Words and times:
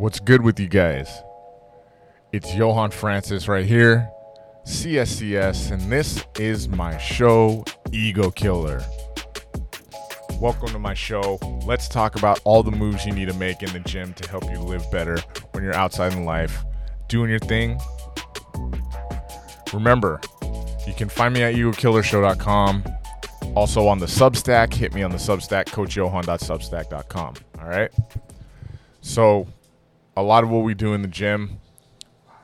What's 0.00 0.18
good 0.18 0.40
with 0.40 0.58
you 0.58 0.66
guys? 0.66 1.22
It's 2.32 2.54
Johan 2.54 2.90
Francis 2.90 3.48
right 3.48 3.66
here, 3.66 4.08
CSCS, 4.64 5.72
and 5.72 5.92
this 5.92 6.24
is 6.38 6.70
my 6.70 6.96
show, 6.96 7.66
Ego 7.92 8.30
Killer. 8.30 8.82
Welcome 10.40 10.70
to 10.70 10.78
my 10.78 10.94
show. 10.94 11.38
Let's 11.66 11.86
talk 11.86 12.16
about 12.16 12.40
all 12.44 12.62
the 12.62 12.70
moves 12.70 13.04
you 13.04 13.12
need 13.12 13.28
to 13.28 13.34
make 13.34 13.62
in 13.62 13.70
the 13.74 13.80
gym 13.80 14.14
to 14.14 14.30
help 14.30 14.44
you 14.44 14.58
live 14.60 14.90
better 14.90 15.18
when 15.52 15.62
you're 15.62 15.74
outside 15.74 16.14
in 16.14 16.24
life, 16.24 16.64
doing 17.08 17.28
your 17.28 17.38
thing. 17.38 17.78
Remember, 19.74 20.18
you 20.86 20.94
can 20.94 21.10
find 21.10 21.34
me 21.34 21.42
at 21.42 21.54
egokillershow.com. 21.56 22.84
Also 23.54 23.86
on 23.86 23.98
the 23.98 24.06
Substack, 24.06 24.72
hit 24.72 24.94
me 24.94 25.02
on 25.02 25.10
the 25.10 25.18
Substack, 25.18 25.66
coachjohan.substack.com. 25.66 27.34
All 27.60 27.68
right. 27.68 27.90
So, 29.02 29.46
a 30.20 30.22
lot 30.22 30.44
of 30.44 30.50
what 30.50 30.60
we 30.64 30.74
do 30.74 30.94
in 30.94 31.02
the 31.02 31.08
gym, 31.08 31.60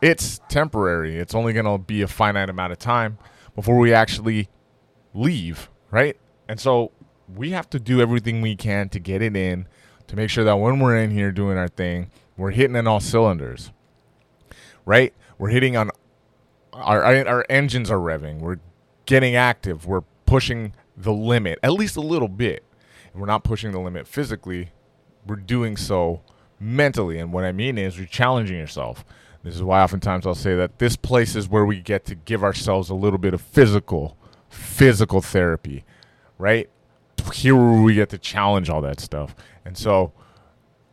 it's 0.00 0.40
temporary. 0.48 1.18
It's 1.18 1.34
only 1.34 1.52
going 1.52 1.66
to 1.66 1.78
be 1.78 2.02
a 2.02 2.08
finite 2.08 2.50
amount 2.50 2.72
of 2.72 2.78
time 2.78 3.18
before 3.54 3.78
we 3.78 3.92
actually 3.92 4.48
leave, 5.14 5.70
right? 5.90 6.16
And 6.48 6.60
so, 6.60 6.92
we 7.34 7.50
have 7.50 7.68
to 7.70 7.80
do 7.80 8.00
everything 8.00 8.40
we 8.40 8.56
can 8.56 8.88
to 8.90 8.98
get 8.98 9.22
it 9.22 9.36
in 9.36 9.66
to 10.06 10.16
make 10.16 10.30
sure 10.30 10.44
that 10.44 10.56
when 10.56 10.78
we're 10.78 10.96
in 10.96 11.10
here 11.10 11.32
doing 11.32 11.58
our 11.58 11.68
thing, 11.68 12.10
we're 12.36 12.52
hitting 12.52 12.76
in 12.76 12.86
all 12.86 13.00
cylinders, 13.00 13.72
right? 14.84 15.12
We're 15.38 15.48
hitting 15.48 15.76
on 15.76 15.90
our, 16.72 17.02
our, 17.02 17.26
our 17.26 17.46
engines 17.48 17.90
are 17.90 17.98
revving. 17.98 18.40
We're 18.40 18.58
getting 19.06 19.34
active. 19.34 19.86
We're 19.86 20.02
pushing 20.24 20.74
the 20.96 21.12
limit 21.12 21.58
at 21.62 21.72
least 21.72 21.96
a 21.96 22.00
little 22.00 22.28
bit. 22.28 22.64
And 23.12 23.20
we're 23.20 23.26
not 23.26 23.45
pushing 23.45 23.72
the 23.72 23.80
limit 23.80 24.06
physically. 24.06 24.70
We're 25.26 25.36
doing 25.36 25.76
so 25.76 26.22
mentally. 26.59 27.19
And 27.19 27.33
what 27.33 27.45
I 27.45 27.52
mean 27.52 27.78
is 27.78 27.96
you're 27.96 28.06
challenging 28.06 28.59
yourself. 28.59 29.05
This 29.42 29.55
is 29.55 29.62
why 29.62 29.83
oftentimes 29.83 30.27
I'll 30.27 30.34
say 30.34 30.56
that 30.56 30.79
this 30.79 30.96
place 30.96 31.37
is 31.37 31.48
where 31.48 31.65
we 31.65 31.80
get 31.80 32.04
to 32.07 32.15
give 32.15 32.43
ourselves 32.43 32.90
a 32.90 32.95
little 32.95 33.18
bit 33.18 33.32
of 33.32 33.40
physical, 33.40 34.16
physical 34.48 35.21
therapy, 35.21 35.85
right? 36.37 36.68
Here 37.32 37.54
we 37.54 37.95
get 37.95 38.09
to 38.10 38.18
challenge 38.18 38.68
all 38.68 38.80
that 38.82 38.98
stuff. 38.98 39.37
And 39.65 39.79
so 39.79 40.13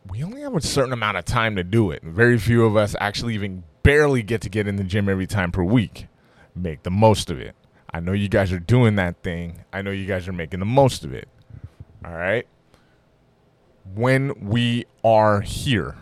we 0.08 0.24
only 0.24 0.42
have 0.42 0.56
a 0.56 0.62
certain 0.62 0.94
amount 0.94 1.18
of 1.18 1.26
time 1.26 1.56
to 1.56 1.64
do 1.64 1.92
it. 1.92 2.04
Very 2.04 2.38
few 2.38 2.66
of 2.66 2.76
us 2.76 2.96
actually 3.00 3.34
even 3.34 3.64
barely 3.82 4.22
get 4.24 4.42
to 4.42 4.50
get 4.50 4.68
in 4.68 4.76
the 4.76 4.84
gym 4.84 5.10
every 5.10 5.28
time 5.28 5.52
per 5.52 5.64
week. 5.64 6.08
Make 6.56 6.84
the 6.84 6.92
most 6.92 7.32
of 7.32 7.40
it. 7.40 7.56
I 7.92 8.00
know 8.00 8.12
you 8.12 8.28
guys 8.28 8.52
are 8.52 8.60
doing 8.60 8.96
that 8.96 9.22
thing. 9.24 9.64
I 9.72 9.82
know 9.82 9.92
you 9.92 10.06
guys 10.06 10.28
are 10.28 10.34
making 10.34 10.60
the 10.60 10.66
most 10.66 11.04
of 11.04 11.14
it. 11.14 11.28
All 12.06 12.14
right. 12.14 12.48
When 13.94 14.50
we 14.50 14.86
are 15.04 15.42
here, 15.42 15.96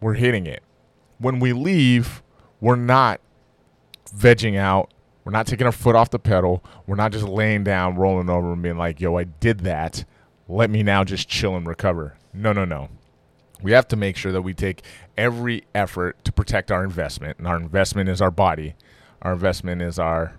we're 0.00 0.14
hitting 0.14 0.46
it. 0.46 0.62
When 1.18 1.40
we 1.40 1.52
leave, 1.52 2.22
we're 2.60 2.76
not 2.76 3.20
vegging 4.14 4.56
out. 4.56 4.92
We're 5.24 5.32
not 5.32 5.46
taking 5.46 5.66
our 5.66 5.72
foot 5.72 5.94
off 5.94 6.10
the 6.10 6.18
pedal. 6.18 6.64
We're 6.86 6.96
not 6.96 7.12
just 7.12 7.24
laying 7.24 7.64
down, 7.64 7.96
rolling 7.96 8.30
over, 8.30 8.52
and 8.52 8.62
being 8.62 8.78
like, 8.78 9.00
yo, 9.00 9.16
I 9.16 9.24
did 9.24 9.60
that. 9.60 10.04
Let 10.48 10.70
me 10.70 10.82
now 10.82 11.04
just 11.04 11.28
chill 11.28 11.54
and 11.56 11.66
recover. 11.66 12.16
No, 12.32 12.52
no, 12.52 12.64
no. 12.64 12.88
We 13.60 13.72
have 13.72 13.88
to 13.88 13.96
make 13.96 14.16
sure 14.16 14.32
that 14.32 14.42
we 14.42 14.54
take 14.54 14.82
every 15.16 15.64
effort 15.74 16.24
to 16.24 16.32
protect 16.32 16.70
our 16.70 16.84
investment. 16.84 17.38
And 17.38 17.46
our 17.46 17.56
investment 17.56 18.08
is 18.08 18.22
our 18.22 18.30
body, 18.30 18.74
our 19.20 19.32
investment 19.32 19.82
is 19.82 19.98
our 19.98 20.34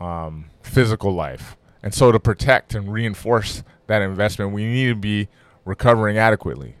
um, 0.00 0.46
physical 0.62 1.14
life. 1.14 1.56
And 1.82 1.94
so, 1.94 2.10
to 2.10 2.18
protect 2.18 2.74
and 2.74 2.92
reinforce 2.92 3.62
that 3.86 4.02
investment, 4.02 4.52
we 4.52 4.64
need 4.64 4.88
to 4.88 4.94
be 4.94 5.28
recovering 5.64 6.18
adequately, 6.18 6.76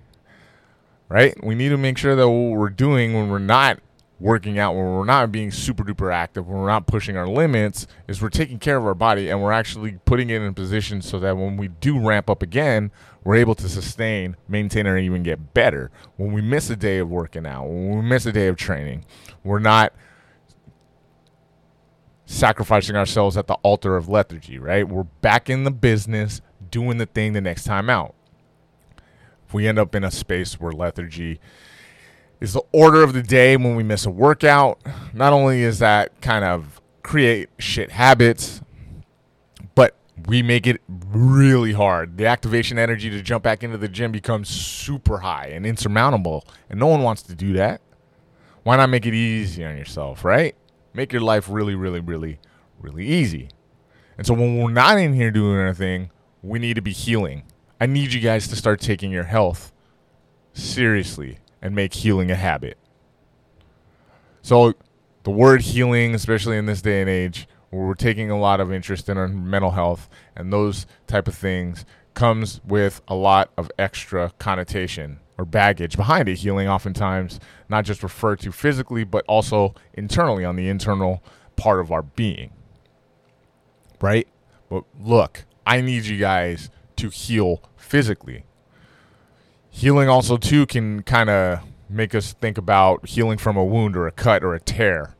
right? 1.08 1.34
We 1.44 1.54
need 1.54 1.70
to 1.70 1.76
make 1.76 1.98
sure 1.98 2.16
that 2.16 2.28
what 2.28 2.58
we're 2.58 2.70
doing 2.70 3.14
when 3.14 3.28
we're 3.30 3.38
not 3.38 3.80
working 4.22 4.56
out, 4.56 4.74
when 4.74 4.84
we're 4.84 5.04
not 5.04 5.32
being 5.32 5.50
super 5.50 5.82
duper 5.82 6.12
active, 6.14 6.46
when 6.46 6.56
we're 6.58 6.68
not 6.68 6.86
pushing 6.86 7.16
our 7.16 7.26
limits, 7.26 7.88
is 8.06 8.22
we're 8.22 8.28
taking 8.28 8.58
care 8.58 8.76
of 8.76 8.86
our 8.86 8.94
body 8.94 9.28
and 9.28 9.42
we're 9.42 9.52
actually 9.52 9.98
putting 10.04 10.30
it 10.30 10.36
in 10.36 10.46
a 10.46 10.52
position 10.52 11.02
so 11.02 11.18
that 11.18 11.36
when 11.36 11.56
we 11.56 11.68
do 11.68 11.98
ramp 11.98 12.30
up 12.30 12.40
again, 12.40 12.92
we're 13.24 13.34
able 13.34 13.56
to 13.56 13.68
sustain, 13.68 14.36
maintain, 14.48 14.86
or 14.86 14.96
even 14.96 15.24
get 15.24 15.54
better. 15.54 15.90
When 16.16 16.32
we 16.32 16.40
miss 16.40 16.70
a 16.70 16.76
day 16.76 16.98
of 16.98 17.10
working 17.10 17.46
out, 17.46 17.66
when 17.66 17.96
we 17.96 18.02
miss 18.02 18.24
a 18.24 18.32
day 18.32 18.46
of 18.46 18.56
training, 18.56 19.04
we're 19.42 19.58
not 19.58 19.92
sacrificing 22.24 22.96
ourselves 22.96 23.36
at 23.36 23.48
the 23.48 23.54
altar 23.54 23.96
of 23.96 24.08
lethargy, 24.08 24.58
right? 24.58 24.88
We're 24.88 25.02
back 25.02 25.50
in 25.50 25.64
the 25.64 25.70
business 25.70 26.40
doing 26.70 26.98
the 26.98 27.06
thing 27.06 27.32
the 27.32 27.40
next 27.40 27.64
time 27.64 27.90
out. 27.90 28.14
We 29.52 29.66
end 29.66 29.78
up 29.78 29.94
in 29.94 30.04
a 30.04 30.10
space 30.10 30.60
where 30.60 30.72
lethargy 30.72 31.40
is 32.40 32.52
the 32.52 32.62
order 32.72 33.02
of 33.02 33.12
the 33.12 33.22
day 33.22 33.56
when 33.56 33.76
we 33.76 33.82
miss 33.82 34.04
a 34.06 34.10
workout, 34.10 34.80
not 35.12 35.32
only 35.32 35.62
is 35.62 35.78
that 35.78 36.20
kind 36.20 36.44
of 36.44 36.80
create 37.02 37.48
shit 37.58 37.92
habits, 37.92 38.60
but 39.74 39.96
we 40.26 40.42
make 40.42 40.66
it 40.66 40.80
really 40.88 41.72
hard. 41.72 42.18
The 42.18 42.26
activation 42.26 42.78
energy 42.78 43.10
to 43.10 43.22
jump 43.22 43.44
back 43.44 43.62
into 43.62 43.78
the 43.78 43.88
gym 43.88 44.12
becomes 44.12 44.48
super 44.48 45.18
high 45.18 45.50
and 45.52 45.64
insurmountable, 45.64 46.44
and 46.68 46.80
no 46.80 46.86
one 46.86 47.02
wants 47.02 47.22
to 47.22 47.34
do 47.34 47.52
that. 47.54 47.80
Why 48.64 48.76
not 48.76 48.90
make 48.90 49.06
it 49.06 49.14
easy 49.14 49.64
on 49.64 49.76
yourself, 49.76 50.24
right? 50.24 50.54
make 50.94 51.12
your 51.12 51.22
life 51.22 51.48
really, 51.48 51.74
really, 51.74 52.00
really, 52.00 52.38
really 52.80 53.06
easy. 53.06 53.48
And 54.18 54.26
so 54.26 54.34
when 54.34 54.58
we're 54.58 54.70
not 54.70 54.98
in 54.98 55.14
here 55.14 55.30
doing 55.30 55.58
anything, 55.58 56.10
we 56.42 56.58
need 56.58 56.74
to 56.74 56.82
be 56.82 56.92
healing. 56.92 57.44
I 57.82 57.86
need 57.86 58.12
you 58.12 58.20
guys 58.20 58.46
to 58.46 58.54
start 58.54 58.80
taking 58.80 59.10
your 59.10 59.24
health 59.24 59.72
seriously 60.52 61.38
and 61.60 61.74
make 61.74 61.94
healing 61.94 62.30
a 62.30 62.36
habit. 62.36 62.78
So 64.40 64.74
the 65.24 65.32
word 65.32 65.62
healing, 65.62 66.14
especially 66.14 66.58
in 66.58 66.66
this 66.66 66.80
day 66.80 67.00
and 67.00 67.10
age, 67.10 67.48
where 67.70 67.84
we're 67.84 67.94
taking 67.94 68.30
a 68.30 68.38
lot 68.38 68.60
of 68.60 68.72
interest 68.72 69.08
in 69.08 69.18
our 69.18 69.26
mental 69.26 69.72
health 69.72 70.08
and 70.36 70.52
those 70.52 70.86
type 71.08 71.26
of 71.26 71.34
things, 71.34 71.84
comes 72.14 72.60
with 72.64 73.00
a 73.08 73.16
lot 73.16 73.50
of 73.56 73.68
extra 73.80 74.30
connotation 74.38 75.18
or 75.36 75.44
baggage 75.44 75.96
behind 75.96 76.28
it. 76.28 76.38
Healing 76.38 76.68
oftentimes 76.68 77.40
not 77.68 77.84
just 77.84 78.04
referred 78.04 78.38
to 78.42 78.52
physically, 78.52 79.02
but 79.02 79.24
also 79.26 79.74
internally 79.94 80.44
on 80.44 80.54
the 80.54 80.68
internal 80.68 81.20
part 81.56 81.80
of 81.80 81.90
our 81.90 82.02
being. 82.02 82.52
Right? 84.00 84.28
But 84.70 84.84
look, 85.00 85.46
I 85.66 85.80
need 85.80 86.04
you 86.04 86.16
guys 86.16 86.70
to 86.94 87.08
heal 87.08 87.60
physically. 87.92 88.44
Healing 89.68 90.08
also 90.08 90.38
too 90.38 90.64
can 90.64 91.02
kind 91.02 91.28
of 91.28 91.60
make 91.90 92.14
us 92.14 92.32
think 92.32 92.56
about 92.56 93.06
healing 93.06 93.36
from 93.36 93.58
a 93.58 93.64
wound 93.64 93.98
or 93.98 94.06
a 94.06 94.10
cut 94.10 94.42
or 94.42 94.54
a 94.54 94.60
tear 94.60 95.14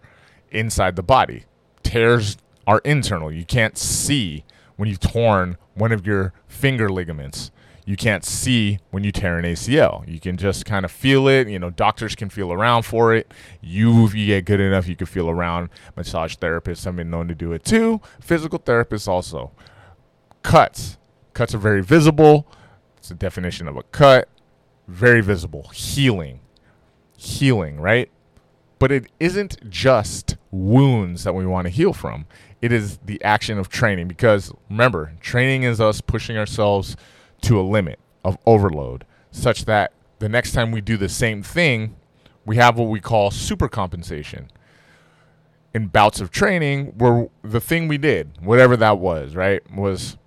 inside 0.50 0.97
the 0.97 1.03
body. 1.03 1.44
Tears 1.82 2.38
are 2.66 2.78
internal. 2.78 3.31
You 3.31 3.44
can't 3.44 3.77
see 3.77 4.44
when 4.77 4.88
you've 4.88 5.00
torn 5.00 5.59
one 5.75 5.93
of 5.93 6.06
your 6.06 6.32
finger 6.49 6.88
ligaments 6.88 7.50
you 7.84 7.97
can't 7.97 8.25
see 8.25 8.78
when 8.91 9.03
you 9.03 9.11
tear 9.11 9.38
an 9.38 9.44
ACL. 9.44 10.09
You 10.09 10.21
can 10.21 10.37
just 10.37 10.65
kind 10.65 10.84
of 10.84 10.93
feel 10.93 11.27
it. 11.27 11.49
You 11.49 11.59
know, 11.59 11.71
doctors 11.71 12.15
can 12.15 12.28
feel 12.28 12.53
around 12.53 12.84
for 12.84 13.12
it. 13.15 13.32
You, 13.61 14.06
if 14.06 14.15
you 14.15 14.27
get 14.27 14.44
good 14.44 14.61
enough, 14.61 14.87
you 14.87 14.94
can 14.94 15.06
feel 15.06 15.28
around. 15.28 15.69
Massage 15.97 16.37
therapists 16.37 16.84
have 16.84 16.97
been 16.97 17.11
known 17.11 17.27
to 17.28 17.34
do 17.34 17.53
it 17.53 17.65
too. 17.65 18.00
Physical 18.21 18.61
therapists 18.61 19.09
also. 19.09 19.50
Cuts. 20.43 20.97
Cuts 21.34 21.55
are 21.55 21.59
very 21.59 21.82
visible. 21.82 22.47
It's 23.02 23.08
the 23.08 23.16
definition 23.16 23.66
of 23.66 23.76
a 23.76 23.82
cut. 23.82 24.28
Very 24.86 25.22
visible. 25.22 25.70
Healing. 25.74 26.38
Healing, 27.16 27.80
right? 27.80 28.08
But 28.78 28.92
it 28.92 29.10
isn't 29.18 29.68
just 29.68 30.36
wounds 30.52 31.24
that 31.24 31.34
we 31.34 31.44
want 31.44 31.64
to 31.64 31.68
heal 31.68 31.92
from. 31.92 32.26
It 32.60 32.70
is 32.70 32.98
the 32.98 33.20
action 33.24 33.58
of 33.58 33.68
training 33.68 34.06
because 34.06 34.52
remember, 34.70 35.14
training 35.20 35.64
is 35.64 35.80
us 35.80 36.00
pushing 36.00 36.38
ourselves 36.38 36.94
to 37.40 37.58
a 37.58 37.62
limit 37.62 37.98
of 38.24 38.38
overload 38.46 39.04
such 39.32 39.64
that 39.64 39.90
the 40.20 40.28
next 40.28 40.52
time 40.52 40.70
we 40.70 40.80
do 40.80 40.96
the 40.96 41.08
same 41.08 41.42
thing, 41.42 41.96
we 42.46 42.55
have 42.55 42.78
what 42.78 42.88
we 42.88 43.00
call 43.00 43.32
supercompensation. 43.32 44.46
In 45.75 45.88
bouts 45.88 46.20
of 46.20 46.31
training, 46.31 46.93
where 46.98 47.28
the 47.43 47.60
thing 47.60 47.88
we 47.88 47.98
did, 47.98 48.31
whatever 48.40 48.76
that 48.76 49.00
was, 49.00 49.34
right, 49.34 49.60
was 49.75 50.19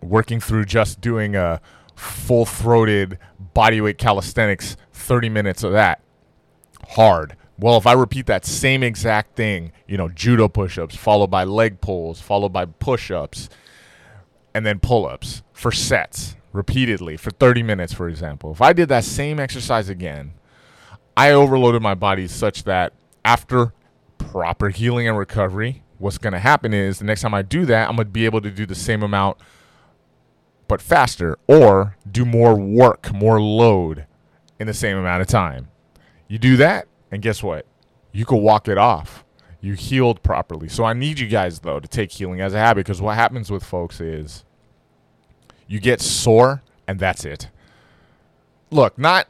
working 0.00 0.40
through 0.40 0.64
just 0.64 1.00
doing 1.00 1.34
a 1.34 1.60
full 2.00 2.46
throated 2.46 3.18
bodyweight 3.54 3.98
calisthenics, 3.98 4.76
30 4.92 5.28
minutes 5.28 5.62
of 5.62 5.72
that. 5.72 6.00
Hard. 6.90 7.36
Well, 7.58 7.76
if 7.76 7.86
I 7.86 7.92
repeat 7.92 8.26
that 8.26 8.46
same 8.46 8.82
exact 8.82 9.36
thing, 9.36 9.72
you 9.86 9.98
know, 9.98 10.08
judo 10.08 10.48
push 10.48 10.78
ups, 10.78 10.96
followed 10.96 11.30
by 11.30 11.44
leg 11.44 11.80
pulls, 11.80 12.20
followed 12.20 12.52
by 12.52 12.64
push 12.64 13.10
ups, 13.10 13.50
and 14.54 14.64
then 14.64 14.80
pull 14.80 15.06
ups 15.06 15.42
for 15.52 15.70
sets 15.70 16.36
repeatedly 16.52 17.16
for 17.18 17.30
30 17.30 17.62
minutes, 17.62 17.92
for 17.92 18.08
example. 18.08 18.50
If 18.50 18.62
I 18.62 18.72
did 18.72 18.88
that 18.88 19.04
same 19.04 19.38
exercise 19.38 19.90
again, 19.90 20.32
I 21.16 21.32
overloaded 21.32 21.82
my 21.82 21.94
body 21.94 22.26
such 22.28 22.64
that 22.64 22.94
after 23.26 23.74
proper 24.16 24.70
healing 24.70 25.06
and 25.06 25.18
recovery, 25.18 25.82
what's 25.98 26.18
going 26.18 26.32
to 26.32 26.38
happen 26.38 26.72
is 26.72 26.98
the 26.98 27.04
next 27.04 27.20
time 27.20 27.34
I 27.34 27.42
do 27.42 27.66
that, 27.66 27.88
I'm 27.88 27.96
going 27.96 28.08
to 28.08 28.12
be 28.12 28.24
able 28.24 28.40
to 28.40 28.50
do 28.50 28.64
the 28.64 28.74
same 28.74 29.02
amount 29.02 29.36
but 30.70 30.80
faster 30.80 31.36
or 31.48 31.96
do 32.08 32.24
more 32.24 32.54
work, 32.54 33.12
more 33.12 33.42
load 33.42 34.06
in 34.60 34.68
the 34.68 34.72
same 34.72 34.96
amount 34.96 35.20
of 35.20 35.26
time. 35.26 35.68
You 36.28 36.38
do 36.38 36.56
that, 36.58 36.86
and 37.10 37.20
guess 37.20 37.42
what? 37.42 37.66
You 38.12 38.24
can 38.24 38.40
walk 38.40 38.68
it 38.68 38.78
off. 38.78 39.24
You 39.60 39.74
healed 39.74 40.22
properly. 40.22 40.68
So 40.68 40.84
I 40.84 40.92
need 40.92 41.18
you 41.18 41.26
guys 41.26 41.58
though 41.58 41.80
to 41.80 41.88
take 41.88 42.12
healing 42.12 42.40
as 42.40 42.54
a 42.54 42.58
habit 42.58 42.86
because 42.86 43.02
what 43.02 43.16
happens 43.16 43.50
with 43.50 43.64
folks 43.64 44.00
is 44.00 44.44
you 45.66 45.80
get 45.80 46.00
sore 46.00 46.62
and 46.86 47.00
that's 47.00 47.24
it. 47.24 47.50
Look, 48.70 48.96
not 48.96 49.26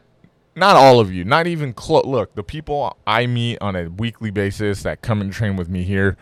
not 0.55 0.77
all 0.77 1.01
of 1.01 1.11
you, 1.11 1.25
not 1.25 1.47
even 1.47 1.73
close. 1.73 2.05
Look, 2.05 2.35
the 2.35 2.43
people 2.43 2.99
I 3.07 3.27
meet 3.27 3.57
on 3.63 3.77
a 3.77 3.89
weekly 3.89 4.31
basis 4.31 4.83
that 4.83 5.01
come 5.01 5.23
and 5.23 5.33
train 5.33 5.57
with 5.57 5.71
me 5.71 5.85
here, 5.85 6.19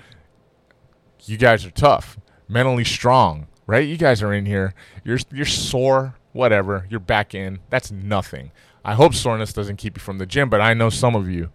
you 1.24 1.36
guys 1.36 1.66
are 1.66 1.72
tough, 1.72 2.18
mentally 2.46 2.84
strong, 2.84 3.48
right? 3.68 3.86
You 3.86 3.98
guys 3.98 4.20
are 4.22 4.32
in 4.32 4.46
here. 4.46 4.74
You're 5.04 5.18
you're 5.30 5.46
sore, 5.46 6.16
whatever. 6.32 6.86
You're 6.90 6.98
back 6.98 7.34
in. 7.34 7.60
That's 7.70 7.92
nothing. 7.92 8.50
I 8.84 8.94
hope 8.94 9.14
soreness 9.14 9.52
doesn't 9.52 9.76
keep 9.76 9.96
you 9.96 10.00
from 10.00 10.18
the 10.18 10.26
gym, 10.26 10.50
but 10.50 10.60
I 10.60 10.74
know 10.74 10.88
some 10.88 11.14
of 11.14 11.28
you, 11.28 11.50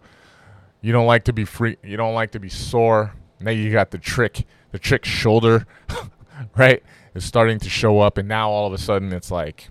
you 0.81 0.93
don't 0.93 1.07
like 1.07 1.23
to 1.25 1.33
be 1.33 1.43
free. 1.43 1.77
You 1.83 1.97
don't 1.97 2.13
like 2.13 2.31
to 2.31 2.39
be 2.39 2.49
sore. 2.49 3.13
Now 3.41 3.51
you 3.51 3.71
got 3.71 3.91
the 3.91 3.97
trick, 3.97 4.45
the 4.71 4.79
trick 4.79 5.03
shoulder, 5.03 5.65
right? 6.55 6.81
Is 7.15 7.25
starting 7.25 7.59
to 7.59 7.69
show 7.69 7.99
up, 7.99 8.17
and 8.17 8.27
now 8.27 8.49
all 8.49 8.67
of 8.67 8.73
a 8.73 8.77
sudden 8.77 9.11
it's 9.11 9.31
like, 9.31 9.69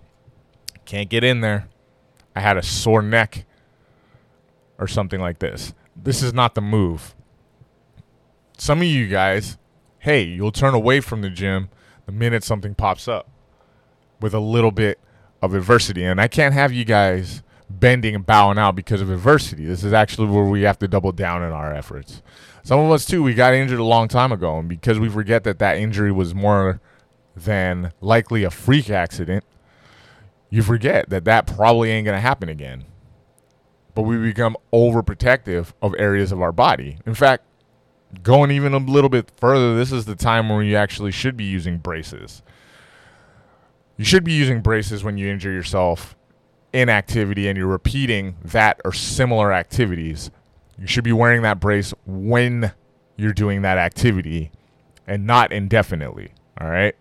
can't 0.84 1.08
get 1.08 1.24
in 1.24 1.40
there. 1.40 1.68
I 2.34 2.40
had 2.40 2.56
a 2.56 2.62
sore 2.62 3.02
neck 3.02 3.46
or 4.78 4.88
something 4.88 5.20
like 5.20 5.38
this. 5.38 5.74
This 5.94 6.22
is 6.22 6.32
not 6.32 6.54
the 6.54 6.60
move. 6.60 7.14
Some 8.58 8.78
of 8.80 8.86
you 8.86 9.06
guys, 9.06 9.58
hey, 10.00 10.22
you'll 10.22 10.52
turn 10.52 10.74
away 10.74 11.00
from 11.00 11.20
the 11.22 11.30
gym 11.30 11.68
the 12.06 12.12
minute 12.12 12.44
something 12.44 12.74
pops 12.74 13.08
up 13.08 13.28
with 14.20 14.34
a 14.34 14.40
little 14.40 14.70
bit 14.70 14.98
of 15.40 15.54
adversity. 15.54 16.04
And 16.04 16.20
I 16.20 16.28
can't 16.28 16.54
have 16.54 16.72
you 16.72 16.84
guys 16.84 17.42
bending 17.68 18.14
and 18.14 18.24
bowing 18.24 18.58
out 18.58 18.76
because 18.76 19.00
of 19.00 19.10
adversity. 19.10 19.64
This 19.64 19.82
is 19.82 19.92
actually 19.92 20.28
where 20.28 20.44
we 20.44 20.62
have 20.62 20.78
to 20.80 20.88
double 20.88 21.12
down 21.12 21.42
in 21.42 21.52
our 21.52 21.74
efforts. 21.74 22.22
Some 22.62 22.78
of 22.78 22.90
us, 22.92 23.04
too, 23.04 23.22
we 23.22 23.34
got 23.34 23.54
injured 23.54 23.80
a 23.80 23.84
long 23.84 24.08
time 24.08 24.30
ago. 24.30 24.58
And 24.58 24.68
because 24.68 24.98
we 24.98 25.08
forget 25.08 25.44
that 25.44 25.58
that 25.58 25.78
injury 25.78 26.12
was 26.12 26.34
more 26.34 26.80
than 27.34 27.92
likely 28.00 28.44
a 28.44 28.50
freak 28.50 28.90
accident, 28.90 29.44
you 30.50 30.62
forget 30.62 31.08
that 31.10 31.24
that 31.24 31.46
probably 31.46 31.90
ain't 31.90 32.04
going 32.04 32.16
to 32.16 32.20
happen 32.20 32.48
again. 32.48 32.84
But 33.94 34.02
we 34.02 34.16
become 34.18 34.56
overprotective 34.72 35.72
of 35.82 35.94
areas 35.98 36.30
of 36.30 36.40
our 36.40 36.52
body. 36.52 36.98
In 37.04 37.14
fact, 37.14 37.44
going 38.22 38.50
even 38.50 38.74
a 38.74 38.78
little 38.78 39.10
bit 39.10 39.30
further, 39.36 39.76
this 39.76 39.92
is 39.92 40.04
the 40.04 40.14
time 40.14 40.48
where 40.48 40.62
you 40.62 40.76
actually 40.76 41.12
should 41.12 41.36
be 41.36 41.44
using 41.44 41.78
braces. 41.78 42.42
You 43.96 44.04
should 44.04 44.24
be 44.24 44.32
using 44.32 44.60
braces 44.60 45.04
when 45.04 45.16
you 45.16 45.28
injure 45.28 45.52
yourself 45.52 46.16
in 46.72 46.88
activity 46.88 47.48
and 47.48 47.56
you're 47.56 47.66
repeating 47.66 48.36
that 48.44 48.80
or 48.84 48.92
similar 48.92 49.52
activities. 49.52 50.30
You 50.78 50.86
should 50.86 51.04
be 51.04 51.12
wearing 51.12 51.42
that 51.42 51.60
brace 51.60 51.94
when 52.06 52.72
you're 53.16 53.32
doing 53.32 53.62
that 53.62 53.78
activity 53.78 54.50
and 55.06 55.26
not 55.26 55.52
indefinitely. 55.52 56.32
All 56.60 56.68
right. 56.68 56.96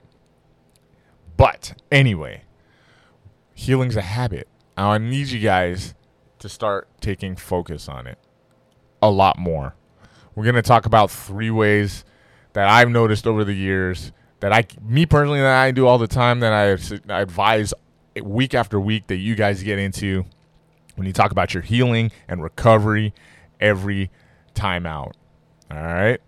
But 1.38 1.82
anyway, 1.92 2.44
healing's 3.54 3.96
a 3.96 4.02
habit. 4.02 4.48
I 4.78 4.98
need 4.98 5.28
you 5.28 5.40
guys 5.40 5.94
to 6.40 6.50
start 6.50 6.88
taking 7.02 7.36
focus 7.36 7.88
on 7.88 8.08
it 8.08 8.18
a 9.02 9.10
lot 9.10 9.38
more. 9.38 9.76
We're 10.36 10.44
going 10.44 10.56
to 10.56 10.62
talk 10.62 10.86
about 10.86 11.12
three 11.12 11.52
ways 11.52 12.06
that 12.54 12.68
I've 12.68 12.90
noticed 12.90 13.28
over 13.28 13.44
the 13.44 13.54
years 13.54 14.12
that 14.40 14.52
I, 14.52 14.66
me 14.82 15.06
personally, 15.06 15.40
that 15.40 15.62
I 15.62 15.72
do 15.72 15.88
all 15.88 15.98
the 15.98 16.08
time 16.08 16.40
that 16.40 16.52
I, 16.54 17.14
I 17.14 17.22
advise 17.22 17.74
week 18.22 18.54
after 18.54 18.80
week 18.80 19.08
that 19.08 19.18
you 19.18 19.36
guys 19.36 19.64
get 19.64 19.80
into 19.80 20.26
when 20.96 21.08
you 21.08 21.14
talk 21.14 21.32
about 21.32 21.54
your 21.54 21.64
healing 21.64 22.12
and 22.28 22.44
recovery 22.44 23.14
every 23.60 24.12
time 24.54 24.86
out. 24.86 25.16
All 25.70 25.78
right. 25.78 26.20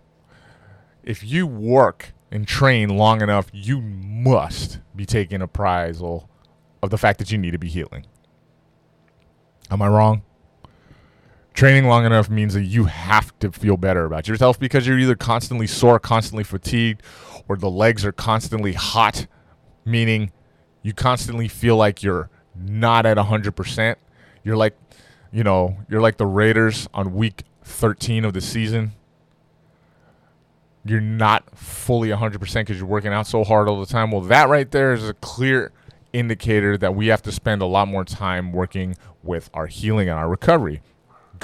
If 1.03 1.23
you 1.23 1.45
work 1.45 2.13
and 2.31 2.47
train 2.47 2.89
long 2.89 3.21
enough, 3.21 3.47
you 3.51 3.81
must 3.81 4.79
be 4.95 5.05
taking 5.05 5.41
apprisal 5.41 6.29
of 6.81 6.89
the 6.89 6.97
fact 6.97 7.19
that 7.19 7.31
you 7.31 7.37
need 7.37 7.51
to 7.51 7.57
be 7.57 7.67
healing. 7.67 8.05
Am 9.69 9.81
I 9.81 9.87
wrong? 9.87 10.23
Training 11.53 11.85
long 11.85 12.05
enough 12.05 12.29
means 12.29 12.55
that 12.55 12.63
you 12.63 12.85
have 12.85 13.37
to 13.39 13.51
feel 13.51 13.77
better 13.77 14.05
about 14.05 14.27
yourself 14.27 14.59
because 14.59 14.87
you're 14.87 14.97
either 14.97 15.15
constantly 15.15 15.67
sore, 15.67 15.99
constantly 15.99 16.43
fatigued, 16.43 17.03
or 17.47 17.57
the 17.57 17.69
legs 17.69 18.03
are 18.03 18.11
constantly 18.11 18.73
hot, 18.73 19.27
meaning 19.85 20.31
you 20.81 20.93
constantly 20.93 21.47
feel 21.47 21.77
like 21.77 22.01
you're 22.01 22.29
not 22.55 23.05
at 23.05 23.17
100%. 23.17 23.95
You're 24.43 24.57
like, 24.57 24.75
you 25.31 25.43
know, 25.43 25.77
you're 25.89 26.01
like 26.01 26.17
the 26.17 26.25
Raiders 26.25 26.87
on 26.93 27.13
week 27.13 27.43
13 27.63 28.25
of 28.25 28.33
the 28.33 28.41
season. 28.41 28.93
You're 30.85 31.01
not 31.01 31.57
fully 31.57 32.09
100% 32.09 32.39
because 32.39 32.77
you're 32.77 32.85
working 32.85 33.13
out 33.13 33.27
so 33.27 33.43
hard 33.43 33.69
all 33.69 33.79
the 33.79 33.85
time. 33.85 34.11
Well, 34.11 34.21
that 34.21 34.49
right 34.49 34.69
there 34.69 34.93
is 34.93 35.07
a 35.07 35.13
clear 35.13 35.71
indicator 36.11 36.77
that 36.77 36.93
we 36.95 37.07
have 37.07 37.21
to 37.23 37.31
spend 37.31 37.61
a 37.61 37.65
lot 37.65 37.87
more 37.87 38.03
time 38.03 38.51
working 38.51 38.95
with 39.21 39.49
our 39.53 39.67
healing 39.67 40.09
and 40.09 40.17
our 40.17 40.27
recovery. 40.27 40.81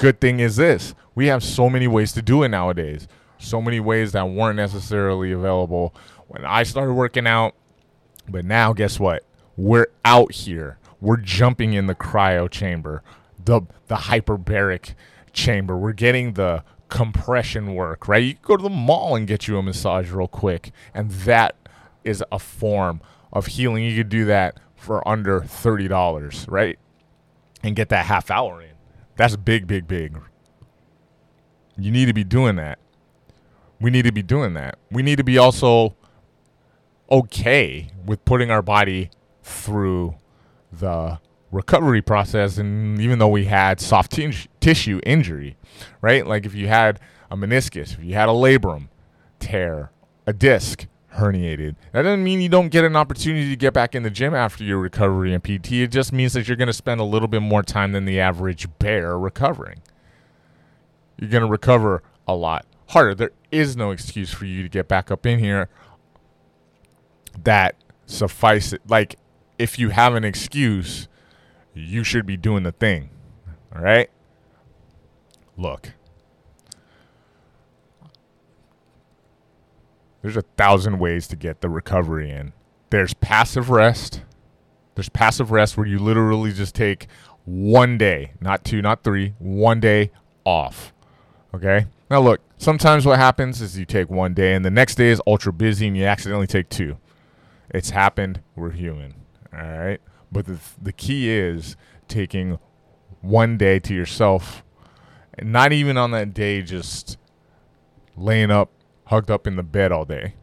Good 0.00 0.18
thing 0.18 0.40
is 0.40 0.56
this 0.56 0.94
we 1.14 1.26
have 1.26 1.44
so 1.44 1.68
many 1.68 1.86
ways 1.86 2.12
to 2.12 2.22
do 2.22 2.42
it 2.42 2.48
nowadays, 2.48 3.06
so 3.36 3.60
many 3.60 3.80
ways 3.80 4.12
that 4.12 4.30
weren't 4.30 4.56
necessarily 4.56 5.30
available 5.30 5.94
when 6.26 6.42
I 6.42 6.62
started 6.62 6.94
working 6.94 7.26
out. 7.26 7.54
But 8.26 8.46
now, 8.46 8.72
guess 8.72 8.98
what? 8.98 9.24
We're 9.58 9.88
out 10.02 10.32
here. 10.32 10.78
We're 11.02 11.18
jumping 11.18 11.74
in 11.74 11.86
the 11.86 11.94
cryo 11.94 12.50
chamber, 12.50 13.02
the 13.44 13.60
the 13.88 13.96
hyperbaric 13.96 14.94
chamber. 15.34 15.76
We're 15.76 15.92
getting 15.92 16.32
the 16.32 16.64
compression 16.88 17.74
work, 17.74 18.08
right? 18.08 18.24
You 18.24 18.34
go 18.40 18.56
to 18.56 18.62
the 18.62 18.70
mall 18.70 19.14
and 19.16 19.26
get 19.26 19.48
you 19.48 19.58
a 19.58 19.62
massage 19.62 20.10
real 20.10 20.28
quick, 20.28 20.72
and 20.94 21.10
that 21.10 21.56
is 22.04 22.24
a 22.32 22.38
form 22.38 23.02
of 23.34 23.48
healing. 23.48 23.84
You 23.84 23.98
could 23.98 24.08
do 24.08 24.24
that 24.24 24.58
for 24.76 25.06
under 25.06 25.40
$30, 25.40 26.50
right? 26.50 26.78
And 27.62 27.76
get 27.76 27.90
that 27.90 28.06
half 28.06 28.30
hour 28.30 28.62
in. 28.62 28.69
That's 29.20 29.36
big, 29.36 29.66
big, 29.66 29.86
big. 29.86 30.16
You 31.76 31.90
need 31.90 32.06
to 32.06 32.14
be 32.14 32.24
doing 32.24 32.56
that. 32.56 32.78
We 33.78 33.90
need 33.90 34.06
to 34.06 34.12
be 34.12 34.22
doing 34.22 34.54
that. 34.54 34.78
We 34.90 35.02
need 35.02 35.16
to 35.16 35.24
be 35.24 35.36
also 35.36 35.94
okay 37.10 37.88
with 38.06 38.24
putting 38.24 38.50
our 38.50 38.62
body 38.62 39.10
through 39.42 40.14
the 40.72 41.18
recovery 41.52 42.00
process. 42.00 42.56
And 42.56 42.98
even 42.98 43.18
though 43.18 43.28
we 43.28 43.44
had 43.44 43.78
soft 43.78 44.12
t- 44.12 44.32
tissue 44.58 45.02
injury, 45.04 45.58
right? 46.00 46.26
Like 46.26 46.46
if 46.46 46.54
you 46.54 46.68
had 46.68 46.98
a 47.30 47.36
meniscus, 47.36 47.92
if 47.92 48.02
you 48.02 48.14
had 48.14 48.30
a 48.30 48.32
labrum 48.32 48.88
tear, 49.38 49.90
a 50.26 50.32
disc, 50.32 50.86
herniated. 51.14 51.76
That 51.92 52.02
doesn't 52.02 52.22
mean 52.22 52.40
you 52.40 52.48
don't 52.48 52.68
get 52.68 52.84
an 52.84 52.96
opportunity 52.96 53.50
to 53.50 53.56
get 53.56 53.72
back 53.72 53.94
in 53.94 54.02
the 54.02 54.10
gym 54.10 54.34
after 54.34 54.64
your 54.64 54.78
recovery 54.78 55.34
and 55.34 55.42
PT. 55.42 55.72
It 55.72 55.88
just 55.88 56.12
means 56.12 56.32
that 56.34 56.48
you're 56.48 56.56
going 56.56 56.68
to 56.68 56.72
spend 56.72 57.00
a 57.00 57.04
little 57.04 57.28
bit 57.28 57.42
more 57.42 57.62
time 57.62 57.92
than 57.92 58.04
the 58.04 58.20
average 58.20 58.68
bear 58.78 59.18
recovering. 59.18 59.80
You're 61.18 61.30
going 61.30 61.42
to 61.42 61.50
recover 61.50 62.02
a 62.26 62.34
lot 62.34 62.66
harder. 62.88 63.14
There 63.14 63.32
is 63.50 63.76
no 63.76 63.90
excuse 63.90 64.32
for 64.32 64.44
you 64.44 64.62
to 64.62 64.68
get 64.68 64.88
back 64.88 65.10
up 65.10 65.26
in 65.26 65.38
here 65.38 65.68
that 67.42 67.76
suffice 68.06 68.72
it. 68.72 68.82
Like, 68.88 69.16
if 69.58 69.78
you 69.78 69.90
have 69.90 70.14
an 70.14 70.24
excuse, 70.24 71.08
you 71.74 72.04
should 72.04 72.26
be 72.26 72.36
doing 72.36 72.62
the 72.62 72.72
thing. 72.72 73.10
All 73.74 73.82
right? 73.82 74.10
Look. 75.56 75.92
There's 80.22 80.36
a 80.36 80.42
thousand 80.42 80.98
ways 80.98 81.26
to 81.28 81.36
get 81.36 81.60
the 81.60 81.68
recovery 81.68 82.30
in. 82.30 82.52
There's 82.90 83.14
passive 83.14 83.70
rest. 83.70 84.22
There's 84.94 85.08
passive 85.08 85.50
rest 85.50 85.76
where 85.76 85.86
you 85.86 85.98
literally 85.98 86.52
just 86.52 86.74
take 86.74 87.06
one 87.44 87.96
day, 87.96 88.32
not 88.40 88.64
two, 88.64 88.82
not 88.82 89.02
three, 89.02 89.34
one 89.38 89.80
day 89.80 90.10
off. 90.44 90.92
Okay? 91.54 91.86
Now, 92.10 92.20
look, 92.20 92.40
sometimes 92.58 93.06
what 93.06 93.18
happens 93.18 93.60
is 93.60 93.78
you 93.78 93.84
take 93.84 94.10
one 94.10 94.34
day 94.34 94.54
and 94.54 94.64
the 94.64 94.70
next 94.70 94.96
day 94.96 95.08
is 95.08 95.22
ultra 95.26 95.52
busy 95.52 95.86
and 95.86 95.96
you 95.96 96.04
accidentally 96.04 96.46
take 96.46 96.68
two. 96.68 96.98
It's 97.70 97.90
happened. 97.90 98.40
We're 98.56 98.72
human. 98.72 99.14
All 99.52 99.60
right? 99.60 100.00
But 100.30 100.46
the, 100.46 100.58
the 100.80 100.92
key 100.92 101.30
is 101.30 101.76
taking 102.08 102.58
one 103.20 103.56
day 103.56 103.78
to 103.78 103.94
yourself, 103.94 104.64
and 105.34 105.52
not 105.52 105.72
even 105.72 105.96
on 105.96 106.10
that 106.12 106.34
day 106.34 106.62
just 106.62 107.18
laying 108.16 108.50
up 108.50 108.70
hugged 109.10 109.28
up 109.28 109.44
in 109.44 109.56
the 109.56 109.62
bed 109.64 109.90
all 109.90 110.04
day. 110.04 110.34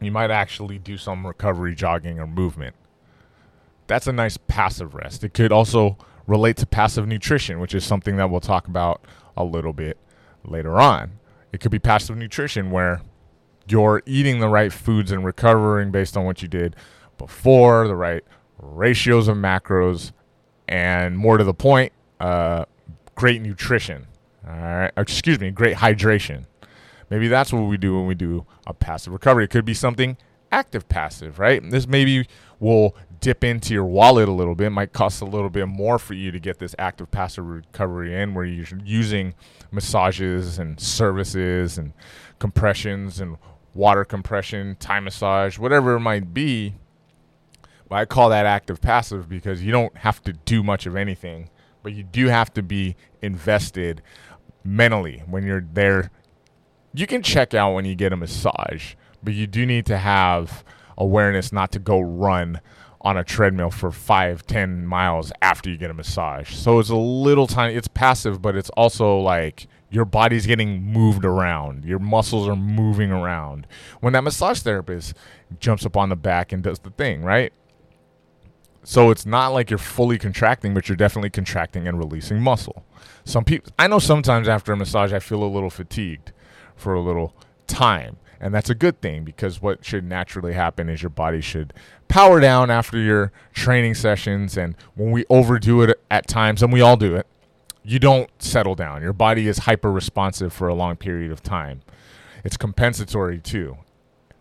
You 0.00 0.12
might 0.12 0.30
actually 0.30 0.78
do 0.78 0.96
some 0.96 1.26
recovery 1.26 1.74
jogging 1.74 2.20
or 2.20 2.26
movement. 2.26 2.76
That's 3.88 4.06
a 4.06 4.12
nice 4.12 4.36
passive 4.36 4.94
rest. 4.94 5.24
It 5.24 5.34
could 5.34 5.50
also 5.50 5.98
relate 6.28 6.56
to 6.58 6.66
passive 6.66 7.08
nutrition, 7.08 7.58
which 7.58 7.74
is 7.74 7.84
something 7.84 8.16
that 8.16 8.30
we'll 8.30 8.40
talk 8.40 8.68
about 8.68 9.04
a 9.36 9.42
little 9.42 9.72
bit 9.72 9.98
later 10.44 10.78
on. 10.78 11.18
It 11.52 11.58
could 11.58 11.72
be 11.72 11.80
passive 11.80 12.16
nutrition 12.16 12.70
where 12.70 13.02
you're 13.66 14.02
eating 14.06 14.38
the 14.38 14.48
right 14.48 14.72
foods 14.72 15.10
and 15.10 15.24
recovering 15.24 15.90
based 15.90 16.16
on 16.16 16.24
what 16.24 16.42
you 16.42 16.48
did 16.48 16.76
before, 17.18 17.88
the 17.88 17.96
right 17.96 18.22
ratios 18.62 19.26
of 19.26 19.36
macros, 19.36 20.12
and 20.68 21.18
more 21.18 21.38
to 21.38 21.44
the 21.44 21.54
point, 21.54 21.92
uh, 22.20 22.66
great 23.16 23.42
nutrition. 23.42 24.06
All 24.46 24.54
right, 24.54 24.92
excuse 24.96 25.40
me, 25.40 25.50
great 25.50 25.76
hydration. 25.76 26.46
Maybe 27.10 27.28
that's 27.28 27.52
what 27.52 27.62
we 27.62 27.76
do 27.76 27.96
when 27.96 28.06
we 28.06 28.14
do 28.14 28.46
a 28.66 28.72
passive 28.72 29.12
recovery. 29.12 29.44
It 29.44 29.50
could 29.50 29.64
be 29.64 29.74
something 29.74 30.16
active 30.52 30.88
passive, 30.88 31.38
right? 31.38 31.62
This 31.70 31.86
maybe 31.86 32.26
will 32.58 32.96
dip 33.20 33.44
into 33.44 33.74
your 33.74 33.84
wallet 33.84 34.28
a 34.28 34.32
little 34.32 34.54
bit. 34.54 34.68
It 34.68 34.70
might 34.70 34.92
cost 34.92 35.20
a 35.20 35.26
little 35.26 35.50
bit 35.50 35.66
more 35.66 35.98
for 35.98 36.14
you 36.14 36.30
to 36.30 36.40
get 36.40 36.58
this 36.58 36.74
active 36.78 37.10
passive 37.10 37.46
recovery 37.46 38.14
in 38.14 38.34
where 38.34 38.44
you're 38.44 38.66
using 38.84 39.34
massages 39.70 40.58
and 40.58 40.80
services 40.80 41.78
and 41.78 41.92
compressions 42.38 43.20
and 43.20 43.36
water 43.74 44.04
compression, 44.04 44.76
Thai 44.80 45.00
massage, 45.00 45.58
whatever 45.58 45.96
it 45.96 46.00
might 46.00 46.32
be. 46.32 46.74
But 47.88 47.96
I 47.96 48.04
call 48.04 48.30
that 48.30 48.46
active 48.46 48.80
passive 48.80 49.28
because 49.28 49.62
you 49.62 49.72
don't 49.72 49.96
have 49.98 50.22
to 50.22 50.32
do 50.32 50.62
much 50.62 50.86
of 50.86 50.96
anything, 50.96 51.50
but 51.82 51.92
you 51.92 52.02
do 52.04 52.26
have 52.26 52.52
to 52.54 52.62
be 52.62 52.96
invested 53.20 54.02
mentally 54.64 55.22
when 55.26 55.44
you're 55.44 55.66
there. 55.72 56.10
You 56.92 57.06
can 57.06 57.22
check 57.22 57.54
out 57.54 57.74
when 57.74 57.84
you 57.84 57.94
get 57.94 58.12
a 58.12 58.16
massage, 58.16 58.94
but 59.22 59.34
you 59.34 59.46
do 59.46 59.64
need 59.64 59.86
to 59.86 59.98
have 59.98 60.64
awareness 60.98 61.52
not 61.52 61.70
to 61.72 61.78
go 61.78 62.00
run 62.00 62.60
on 63.02 63.16
a 63.16 63.24
treadmill 63.24 63.70
for 63.70 63.90
five, 63.90 64.46
ten 64.46 64.84
miles 64.84 65.32
after 65.40 65.70
you 65.70 65.76
get 65.76 65.90
a 65.90 65.94
massage. 65.94 66.52
So 66.52 66.78
it's 66.78 66.90
a 66.90 66.96
little 66.96 67.46
tiny. 67.46 67.74
It's 67.74 67.88
passive, 67.88 68.42
but 68.42 68.56
it's 68.56 68.70
also 68.70 69.18
like 69.18 69.66
your 69.90 70.04
body's 70.04 70.46
getting 70.46 70.82
moved 70.82 71.24
around. 71.24 71.84
Your 71.84 71.98
muscles 71.98 72.48
are 72.48 72.56
moving 72.56 73.10
around. 73.10 73.66
When 74.00 74.12
that 74.12 74.22
massage 74.22 74.60
therapist 74.60 75.14
jumps 75.60 75.86
up 75.86 75.96
on 75.96 76.10
the 76.10 76.16
back 76.16 76.52
and 76.52 76.62
does 76.62 76.80
the 76.80 76.90
thing, 76.90 77.22
right? 77.22 77.52
So 78.82 79.10
it's 79.10 79.26
not 79.26 79.48
like 79.48 79.70
you're 79.70 79.78
fully 79.78 80.18
contracting, 80.18 80.74
but 80.74 80.88
you're 80.88 80.96
definitely 80.96 81.30
contracting 81.30 81.86
and 81.86 81.98
releasing 81.98 82.40
muscle. 82.40 82.84
Some 83.24 83.44
people, 83.44 83.72
I 83.78 83.86
know 83.86 83.98
sometimes 83.98 84.48
after 84.48 84.72
a 84.72 84.76
massage, 84.76 85.12
I 85.12 85.18
feel 85.18 85.42
a 85.42 85.44
little 85.44 85.70
fatigued 85.70 86.32
for 86.80 86.94
a 86.94 87.00
little 87.00 87.34
time. 87.66 88.16
And 88.40 88.54
that's 88.54 88.70
a 88.70 88.74
good 88.74 89.00
thing 89.02 89.24
because 89.24 89.60
what 89.60 89.84
should 89.84 90.04
naturally 90.04 90.54
happen 90.54 90.88
is 90.88 91.02
your 91.02 91.10
body 91.10 91.42
should 91.42 91.74
power 92.08 92.40
down 92.40 92.70
after 92.70 92.98
your 92.98 93.32
training 93.52 93.94
sessions. 93.94 94.56
And 94.56 94.74
when 94.94 95.10
we 95.10 95.26
overdo 95.28 95.82
it 95.82 96.00
at 96.10 96.26
times, 96.26 96.62
and 96.62 96.72
we 96.72 96.80
all 96.80 96.96
do 96.96 97.14
it, 97.14 97.26
you 97.82 97.98
don't 97.98 98.30
settle 98.38 98.74
down. 98.74 99.02
Your 99.02 99.12
body 99.12 99.46
is 99.46 99.58
hyper 99.58 99.92
responsive 99.92 100.52
for 100.52 100.68
a 100.68 100.74
long 100.74 100.96
period 100.96 101.30
of 101.30 101.42
time. 101.42 101.82
It's 102.42 102.56
compensatory 102.56 103.38
too. 103.40 103.76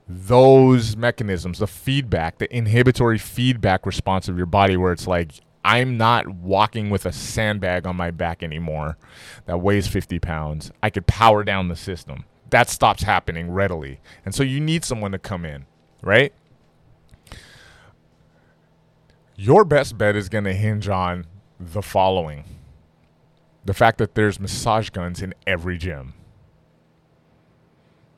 Those 0.08 0.96
mechanisms, 0.96 1.60
the 1.60 1.68
feedback, 1.68 2.38
the 2.38 2.54
inhibitory 2.56 3.18
feedback 3.18 3.86
response 3.86 4.28
of 4.28 4.38
your 4.38 4.46
body, 4.46 4.78
where 4.78 4.92
it's 4.92 5.08
like, 5.08 5.34
I'm 5.64 5.98
not 5.98 6.28
walking 6.30 6.90
with 6.90 7.06
a 7.06 7.12
sandbag 7.12 7.86
on 7.86 7.96
my 7.96 8.12
back 8.12 8.42
anymore 8.42 8.98
that 9.46 9.60
weighs 9.60 9.88
50 9.88 10.20
pounds. 10.20 10.72
I 10.82 10.90
could 10.90 11.06
power 11.06 11.44
down 11.44 11.68
the 11.68 11.76
system 11.76 12.26
that 12.50 12.70
stops 12.70 13.04
happening 13.04 13.52
readily. 13.52 14.00
And 14.26 14.34
so 14.34 14.44
you 14.44 14.60
need 14.60 14.84
someone 14.84 15.12
to 15.12 15.20
come 15.20 15.46
in, 15.46 15.66
right? 16.02 16.34
Your 19.36 19.64
best 19.64 19.98
bet 19.98 20.16
is 20.16 20.30
going 20.30 20.44
to 20.44 20.54
hinge 20.54 20.90
on 20.90 21.26
the 21.60 21.82
following 21.82 22.44
the 23.66 23.74
fact 23.74 23.98
that 24.00 24.16
there's 24.16 24.40
massage 24.40 24.90
guns 24.90 25.22
in 25.22 25.34
every 25.46 25.78
gym. 25.78 26.14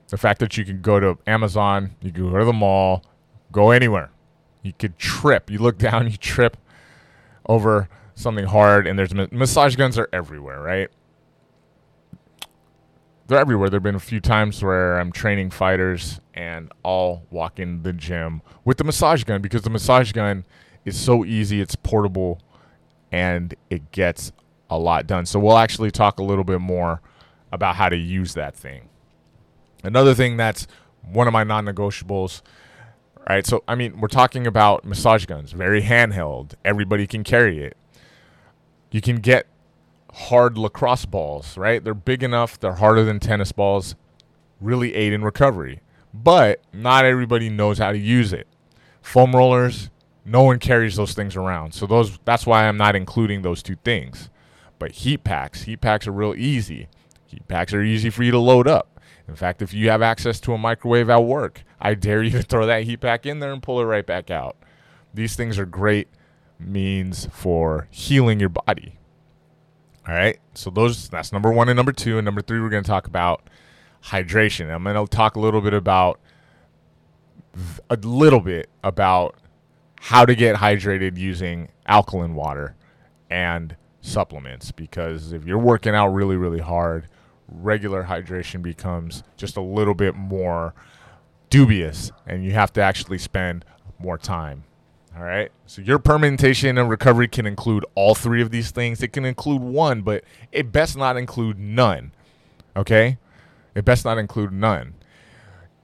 The 0.10 0.18
fact 0.18 0.40
that 0.40 0.58
you 0.58 0.66
can 0.66 0.82
go 0.82 1.00
to 1.00 1.18
Amazon, 1.26 1.96
you 2.02 2.12
can 2.12 2.30
go 2.30 2.38
to 2.38 2.46
the 2.46 2.54
mall, 2.54 3.04
go 3.52 3.72
anywhere. 3.72 4.12
You 4.62 4.74
could 4.74 4.98
trip. 4.98 5.50
You 5.50 5.58
look 5.60 5.78
down, 5.78 6.10
you 6.10 6.18
trip 6.18 6.58
over 7.48 7.90
something 8.16 8.46
hard, 8.46 8.88
and 8.88 8.98
there's 8.98 9.14
massage 9.32 9.76
guns 9.76 9.98
are 9.98 10.10
everywhere, 10.14 10.62
right? 10.62 10.90
they're 13.32 13.40
everywhere. 13.40 13.70
There've 13.70 13.82
been 13.82 13.96
a 13.96 14.00
few 14.00 14.20
times 14.20 14.62
where 14.62 15.00
I'm 15.00 15.10
training 15.14 15.52
fighters 15.52 16.20
and 16.34 16.70
I'll 16.84 17.24
walk 17.32 17.60
in 17.60 17.82
the 17.84 17.94
gym 17.94 18.42
with 18.66 18.78
the 18.78 18.84
massage 18.84 19.24
gun 19.24 19.42
because 19.42 19.62
the 19.62 19.70
massage 19.70 20.12
gun 20.12 20.44
is 20.84 21.00
so 21.00 21.24
easy, 21.24 21.62
it's 21.62 21.78
portable, 21.78 22.42
and 23.10 23.56
it 23.70 23.94
gets 23.94 24.34
a 24.70 24.78
lot 24.78 25.08
done. 25.08 25.26
So 25.26 25.40
we'll 25.40 25.58
actually 25.58 25.92
talk 25.92 26.20
a 26.20 26.24
little 26.24 26.44
bit 26.44 26.60
more 26.60 27.02
about 27.54 27.78
how 27.78 27.88
to 27.88 27.96
use 27.96 28.34
that 28.34 28.54
thing. 28.54 28.90
Another 29.82 30.14
thing 30.14 30.36
that's 30.36 30.68
one 31.02 31.26
of 31.26 31.32
my 31.32 31.46
non-negotiables, 31.46 32.42
right? 33.28 33.46
So 33.46 33.64
I 33.68 33.76
mean, 33.76 34.00
we're 34.00 34.08
talking 34.08 34.48
about 34.48 34.86
massage 34.86 35.26
guns, 35.26 35.52
very 35.52 35.82
handheld. 35.82 36.54
Everybody 36.64 37.08
can 37.08 37.24
carry 37.24 37.64
it. 37.64 37.78
You 38.92 39.02
can 39.02 39.18
get 39.18 39.48
hard 40.14 40.58
lacrosse 40.58 41.06
balls, 41.06 41.58
right? 41.58 41.84
They're 41.84 41.94
big 41.94 42.24
enough, 42.24 42.60
they're 42.60 42.74
harder 42.74 43.04
than 43.04 43.20
tennis 43.20 43.52
balls, 43.52 43.96
really 44.60 44.94
aid 44.96 45.14
in 45.14 45.24
recovery. 45.24 45.82
But 46.14 46.62
not 46.74 47.06
everybody 47.06 47.50
knows 47.50 47.78
how 47.78 47.92
to 47.92 47.98
use 47.98 48.34
it. 48.34 48.48
Foam 49.02 49.36
rollers, 49.36 49.90
no 50.26 50.44
one 50.44 50.60
carries 50.60 50.96
those 50.96 51.14
things 51.14 51.36
around. 51.36 51.74
So 51.74 51.86
those 51.86 52.20
that's 52.26 52.46
why 52.46 52.68
I'm 52.68 52.78
not 52.78 52.96
including 52.96 53.42
those 53.42 53.64
two 53.64 53.78
things. 53.84 54.30
But 54.80 54.92
heat 54.92 55.24
packs, 55.24 55.64
heat 55.64 55.82
packs 55.82 56.08
are 56.08 56.12
real 56.12 56.36
easy. 56.36 56.88
Heat 57.26 57.48
packs 57.48 57.74
are 57.74 57.84
easy 57.84 58.10
for 58.10 58.24
you 58.24 58.32
to 58.32 58.40
load 58.40 58.68
up. 58.68 59.00
In 59.28 59.36
fact, 59.36 59.62
if 59.62 59.74
you 59.74 59.90
have 59.90 60.02
access 60.02 60.40
to 60.42 60.54
a 60.54 60.58
microwave 60.58 61.10
at 61.10 61.24
work, 61.24 61.64
I 61.82 61.96
dare 61.96 62.22
you 62.22 62.32
to 62.32 62.44
throw 62.44 62.66
that 62.68 62.84
heat 62.84 63.02
pack 63.02 63.26
in 63.26 63.40
there 63.40 63.52
and 63.52 63.62
pull 63.62 63.82
it 63.82 63.86
right 63.86 64.06
back 64.06 64.30
out. 64.30 64.56
These 65.14 65.36
things 65.36 65.58
are 65.58 65.66
great 65.66 66.08
means 66.60 67.28
for 67.32 67.88
healing 67.90 68.40
your 68.40 68.50
body. 68.50 69.00
All 70.08 70.14
right. 70.14 70.40
So 70.54 70.70
those 70.70 71.10
that's 71.10 71.32
number 71.32 71.52
one 71.52 71.70
and 71.70 71.76
number 71.76 71.92
two. 71.92 72.18
And 72.18 72.26
number 72.26 72.42
three, 72.42 72.62
we're 72.62 72.70
going 72.70 72.84
to 72.84 72.90
talk 72.90 73.08
about 73.08 73.50
hydration. 74.06 74.74
I'm 74.74 74.84
going 74.84 74.96
to 74.96 75.10
talk 75.10 75.36
a 75.36 75.40
little 75.40 75.62
bit 75.62 75.74
about 75.74 76.20
a 77.90 77.96
little 77.98 78.40
bit 78.40 78.70
about 78.84 79.36
how 80.00 80.26
to 80.26 80.36
get 80.36 80.56
hydrated 80.56 81.18
using 81.18 81.70
alkaline 81.86 82.34
water 82.34 82.76
and 83.30 83.76
supplements 84.02 84.72
because 84.72 85.32
if 85.32 85.46
you're 85.46 85.60
working 85.60 85.94
out 85.94 86.08
really 86.08 86.36
really 86.36 86.60
hard 86.60 87.08
regular 87.48 88.04
hydration 88.04 88.62
becomes 88.62 89.22
just 89.38 89.58
a 89.58 89.62
little 89.62 89.94
bit 89.94 90.16
more 90.16 90.74
dubious 91.52 92.12
and 92.26 92.44
you 92.44 92.54
have 92.54 92.74
to 92.74 92.82
actually 92.82 93.20
spend 93.20 93.64
more 94.00 94.18
time 94.18 94.64
all 95.16 95.24
right. 95.24 95.52
So 95.66 95.82
your 95.82 96.00
permanentation 96.00 96.78
and 96.78 96.90
recovery 96.90 97.28
can 97.28 97.46
include 97.46 97.86
all 97.96 98.16
three 98.16 98.42
of 98.42 98.50
these 98.50 98.72
things. 98.72 99.04
It 99.04 99.12
can 99.12 99.26
include 99.26 99.62
one, 99.62 100.02
but 100.04 100.24
it 100.52 100.72
best 100.72 100.96
not 100.96 101.18
include 101.18 101.60
none. 101.60 102.14
Okay? 102.76 103.18
It 103.76 103.84
best 103.84 104.06
not 104.06 104.18
include 104.18 104.54
none. 104.54 104.94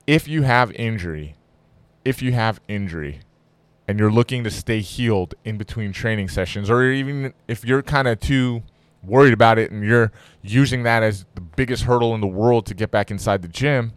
If 0.05 0.27
you 0.27 0.43
have 0.43 0.71
injury, 0.73 1.35
if 2.05 2.21
you 2.21 2.31
have 2.31 2.61
injury 2.69 3.19
and 3.85 3.99
you're 3.99 4.11
looking 4.11 4.45
to 4.45 4.51
stay 4.51 4.79
healed 4.79 5.35
in 5.43 5.57
between 5.57 5.91
training 5.91 6.29
sessions, 6.29 6.69
or 6.69 6.83
even 6.91 7.33
if 7.49 7.65
you're 7.65 7.83
kind 7.83 8.07
of 8.07 8.21
too 8.21 8.63
worried 9.03 9.33
about 9.33 9.57
it 9.57 9.71
and 9.71 9.83
you're 9.83 10.13
using 10.41 10.83
that 10.83 11.03
as 11.03 11.25
the 11.35 11.41
biggest 11.41 11.83
hurdle 11.83 12.15
in 12.15 12.21
the 12.21 12.27
world 12.27 12.65
to 12.67 12.73
get 12.73 12.91
back 12.91 13.11
inside 13.11 13.41
the 13.41 13.47
gym, 13.49 13.93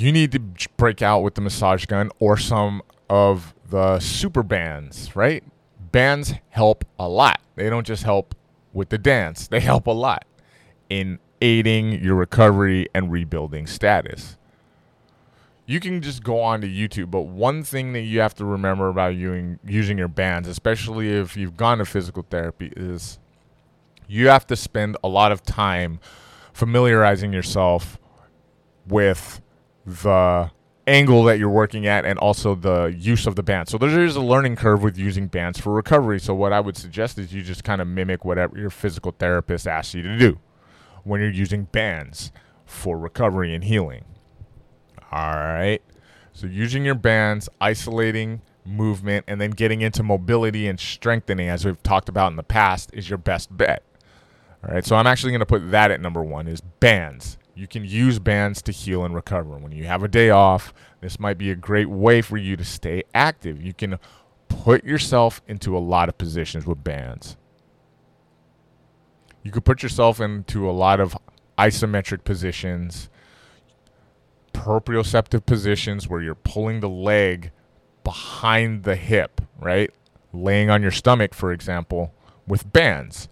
you 0.00 0.12
need 0.12 0.32
to 0.32 0.40
break 0.76 1.02
out 1.02 1.20
with 1.20 1.34
the 1.34 1.40
massage 1.40 1.84
gun 1.86 2.10
or 2.18 2.36
some 2.36 2.82
of 3.08 3.54
the 3.68 4.00
super 4.00 4.42
bands, 4.42 5.14
right? 5.14 5.44
Bands 5.92 6.34
help 6.50 6.84
a 6.98 7.08
lot. 7.08 7.40
They 7.56 7.68
don't 7.68 7.86
just 7.86 8.04
help 8.04 8.34
with 8.72 8.88
the 8.88 8.98
dance, 8.98 9.48
they 9.48 9.58
help 9.60 9.88
a 9.88 9.92
lot 9.92 10.24
in 10.88 11.18
aiding 11.40 11.92
your 12.02 12.14
recovery 12.14 12.88
and 12.94 13.10
rebuilding 13.10 13.66
status. 13.66 14.36
You 15.66 15.80
can 15.80 16.00
just 16.02 16.22
go 16.22 16.40
on 16.40 16.60
to 16.60 16.68
YouTube, 16.68 17.10
but 17.10 17.22
one 17.22 17.62
thing 17.62 17.92
that 17.92 18.02
you 18.02 18.20
have 18.20 18.34
to 18.36 18.44
remember 18.44 18.88
about 18.88 19.14
using, 19.14 19.58
using 19.64 19.98
your 19.98 20.08
bands, 20.08 20.48
especially 20.48 21.10
if 21.10 21.36
you've 21.36 21.56
gone 21.56 21.78
to 21.78 21.84
physical 21.84 22.24
therapy, 22.28 22.72
is 22.76 23.18
you 24.08 24.28
have 24.28 24.46
to 24.48 24.56
spend 24.56 24.96
a 25.02 25.08
lot 25.08 25.30
of 25.30 25.42
time 25.42 26.00
familiarizing 26.52 27.32
yourself 27.32 27.98
with 28.86 29.40
the 30.02 30.50
angle 30.86 31.24
that 31.24 31.38
you're 31.38 31.48
working 31.48 31.86
at 31.86 32.04
and 32.04 32.18
also 32.18 32.54
the 32.54 32.94
use 32.98 33.26
of 33.26 33.36
the 33.36 33.42
band. 33.42 33.68
So 33.68 33.78
there's 33.78 34.16
a 34.16 34.20
learning 34.20 34.56
curve 34.56 34.82
with 34.82 34.98
using 34.98 35.28
bands 35.28 35.60
for 35.60 35.72
recovery. 35.72 36.18
So 36.18 36.34
what 36.34 36.52
I 36.52 36.60
would 36.60 36.76
suggest 36.76 37.18
is 37.18 37.32
you 37.32 37.42
just 37.42 37.64
kind 37.64 37.80
of 37.80 37.86
mimic 37.86 38.24
whatever 38.24 38.58
your 38.58 38.70
physical 38.70 39.14
therapist 39.16 39.68
asks 39.68 39.94
you 39.94 40.02
to 40.02 40.18
do 40.18 40.38
when 41.04 41.20
you're 41.20 41.30
using 41.30 41.64
bands 41.64 42.32
for 42.64 42.98
recovery 42.98 43.54
and 43.54 43.64
healing. 43.64 44.04
All 45.12 45.34
right. 45.34 45.80
So 46.32 46.46
using 46.46 46.84
your 46.84 46.94
bands, 46.94 47.48
isolating 47.60 48.42
movement 48.64 49.24
and 49.28 49.40
then 49.40 49.50
getting 49.50 49.80
into 49.80 50.02
mobility 50.02 50.66
and 50.68 50.78
strengthening 50.78 51.48
as 51.48 51.64
we've 51.64 51.82
talked 51.82 52.08
about 52.08 52.30
in 52.30 52.36
the 52.36 52.42
past 52.42 52.90
is 52.92 53.08
your 53.08 53.18
best 53.18 53.56
bet. 53.56 53.84
All 54.64 54.74
right. 54.74 54.84
So 54.84 54.96
I'm 54.96 55.06
actually 55.06 55.32
going 55.32 55.40
to 55.40 55.46
put 55.46 55.70
that 55.70 55.90
at 55.90 56.00
number 56.00 56.22
1 56.22 56.48
is 56.48 56.60
bands 56.60 57.38
you 57.60 57.68
can 57.68 57.84
use 57.84 58.18
bands 58.18 58.62
to 58.62 58.72
heal 58.72 59.04
and 59.04 59.14
recover. 59.14 59.58
When 59.58 59.70
you 59.70 59.84
have 59.84 60.02
a 60.02 60.08
day 60.08 60.30
off, 60.30 60.72
this 61.02 61.20
might 61.20 61.36
be 61.36 61.50
a 61.50 61.54
great 61.54 61.90
way 61.90 62.22
for 62.22 62.38
you 62.38 62.56
to 62.56 62.64
stay 62.64 63.02
active. 63.14 63.60
You 63.60 63.74
can 63.74 63.98
put 64.48 64.82
yourself 64.82 65.42
into 65.46 65.76
a 65.76 65.78
lot 65.78 66.08
of 66.08 66.16
positions 66.16 66.64
with 66.64 66.82
bands. 66.82 67.36
You 69.42 69.50
could 69.50 69.66
put 69.66 69.82
yourself 69.82 70.20
into 70.20 70.68
a 70.68 70.72
lot 70.72 71.00
of 71.00 71.14
isometric 71.58 72.24
positions, 72.24 73.10
proprioceptive 74.54 75.44
positions 75.44 76.08
where 76.08 76.22
you're 76.22 76.34
pulling 76.34 76.80
the 76.80 76.88
leg 76.88 77.50
behind 78.04 78.84
the 78.84 78.96
hip, 78.96 79.42
right? 79.58 79.90
Laying 80.32 80.70
on 80.70 80.80
your 80.80 80.90
stomach, 80.90 81.34
for 81.34 81.52
example, 81.52 82.14
with 82.46 82.72
bands. 82.72 83.28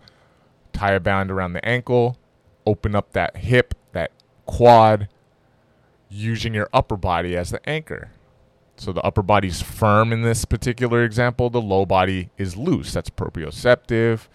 Tie 0.75 0.93
a 0.93 1.01
band 1.01 1.31
around 1.31 1.55
the 1.55 1.65
ankle, 1.65 2.19
open 2.67 2.95
up 2.95 3.15
that 3.15 3.39
hip, 3.39 3.75
quad, 4.49 5.09
using 6.09 6.55
your 6.55 6.69
upper 6.73 6.97
body 6.97 7.37
as 7.37 7.51
the 7.51 7.69
anchor. 7.69 8.11
So 8.77 8.93
the 8.93 9.03
upper 9.03 9.23
body's 9.23 9.61
firm 9.61 10.13
in 10.13 10.23
this 10.23 10.45
particular 10.45 11.05
example, 11.05 11.51
the 11.51 11.61
low 11.61 11.85
body 11.85 12.31
is 12.39 12.57
loose. 12.57 12.93
That's 12.93 13.11
proprioceptive. 13.11 14.27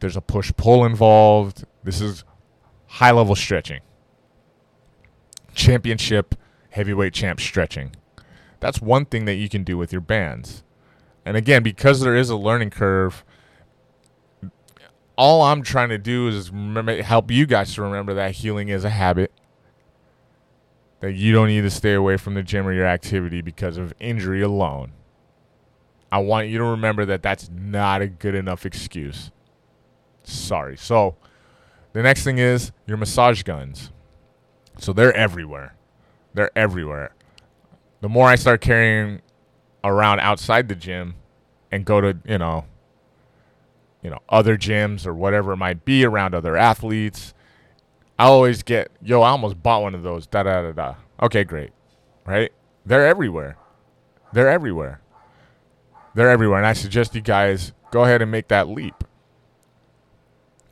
There's 0.00 0.16
a 0.16 0.20
push 0.20 0.52
pull 0.56 0.84
involved. 0.84 1.64
This 1.84 2.00
is 2.00 2.24
high 2.86 3.12
level 3.12 3.36
stretching. 3.36 3.80
Championship 5.54 6.34
heavyweight 6.70 7.14
champ 7.14 7.38
stretching. 7.38 7.94
That's 8.60 8.80
one 8.80 9.04
thing 9.04 9.26
that 9.26 9.34
you 9.34 9.48
can 9.48 9.62
do 9.62 9.78
with 9.78 9.92
your 9.92 10.00
bands. 10.00 10.64
And 11.24 11.36
again, 11.36 11.62
because 11.62 12.00
there 12.00 12.16
is 12.16 12.30
a 12.30 12.36
learning 12.36 12.70
curve, 12.70 13.24
all 15.16 15.42
I'm 15.42 15.62
trying 15.62 15.90
to 15.90 15.98
do 15.98 16.28
is 16.28 16.50
remember, 16.50 17.02
help 17.02 17.30
you 17.30 17.46
guys 17.46 17.74
to 17.74 17.82
remember 17.82 18.14
that 18.14 18.32
healing 18.32 18.68
is 18.68 18.84
a 18.84 18.90
habit 18.90 19.32
that 21.00 21.12
you 21.12 21.32
don't 21.32 21.48
need 21.48 21.62
to 21.62 21.70
stay 21.70 21.94
away 21.94 22.16
from 22.16 22.34
the 22.34 22.42
gym 22.42 22.66
or 22.66 22.72
your 22.72 22.86
activity 22.86 23.42
because 23.42 23.76
of 23.76 23.92
injury 23.98 24.40
alone. 24.40 24.92
I 26.10 26.18
want 26.18 26.48
you 26.48 26.58
to 26.58 26.64
remember 26.64 27.04
that 27.06 27.22
that's 27.22 27.50
not 27.50 28.02
a 28.02 28.06
good 28.06 28.34
enough 28.34 28.64
excuse. 28.64 29.30
Sorry. 30.24 30.76
So, 30.76 31.16
the 31.92 32.02
next 32.02 32.22
thing 32.22 32.38
is 32.38 32.70
your 32.86 32.96
massage 32.96 33.42
guns. 33.42 33.90
So, 34.78 34.92
they're 34.92 35.14
everywhere. 35.14 35.74
They're 36.34 36.56
everywhere. 36.56 37.14
The 38.00 38.08
more 38.08 38.28
I 38.28 38.36
start 38.36 38.60
carrying 38.60 39.22
around 39.82 40.20
outside 40.20 40.68
the 40.68 40.74
gym 40.74 41.14
and 41.70 41.84
go 41.84 42.00
to, 42.00 42.16
you 42.24 42.38
know, 42.38 42.66
you 44.02 44.10
know, 44.10 44.18
other 44.28 44.56
gyms 44.56 45.06
or 45.06 45.14
whatever 45.14 45.52
it 45.52 45.56
might 45.56 45.84
be 45.84 46.04
around 46.04 46.34
other 46.34 46.56
athletes, 46.56 47.34
I 48.18 48.26
always 48.26 48.62
get, 48.62 48.90
yo, 49.02 49.22
I 49.22 49.30
almost 49.30 49.62
bought 49.62 49.82
one 49.82 49.94
of 49.94 50.02
those. 50.02 50.26
Da 50.26 50.42
da 50.42 50.62
da 50.62 50.72
da. 50.72 50.94
Okay, 51.22 51.44
great. 51.44 51.70
Right? 52.26 52.52
They're 52.84 53.06
everywhere. 53.06 53.56
They're 54.32 54.48
everywhere. 54.48 55.00
They're 56.14 56.30
everywhere. 56.30 56.58
And 56.58 56.66
I 56.66 56.72
suggest 56.72 57.14
you 57.14 57.20
guys 57.20 57.72
go 57.90 58.04
ahead 58.04 58.22
and 58.22 58.30
make 58.30 58.48
that 58.48 58.68
leap. 58.68 59.04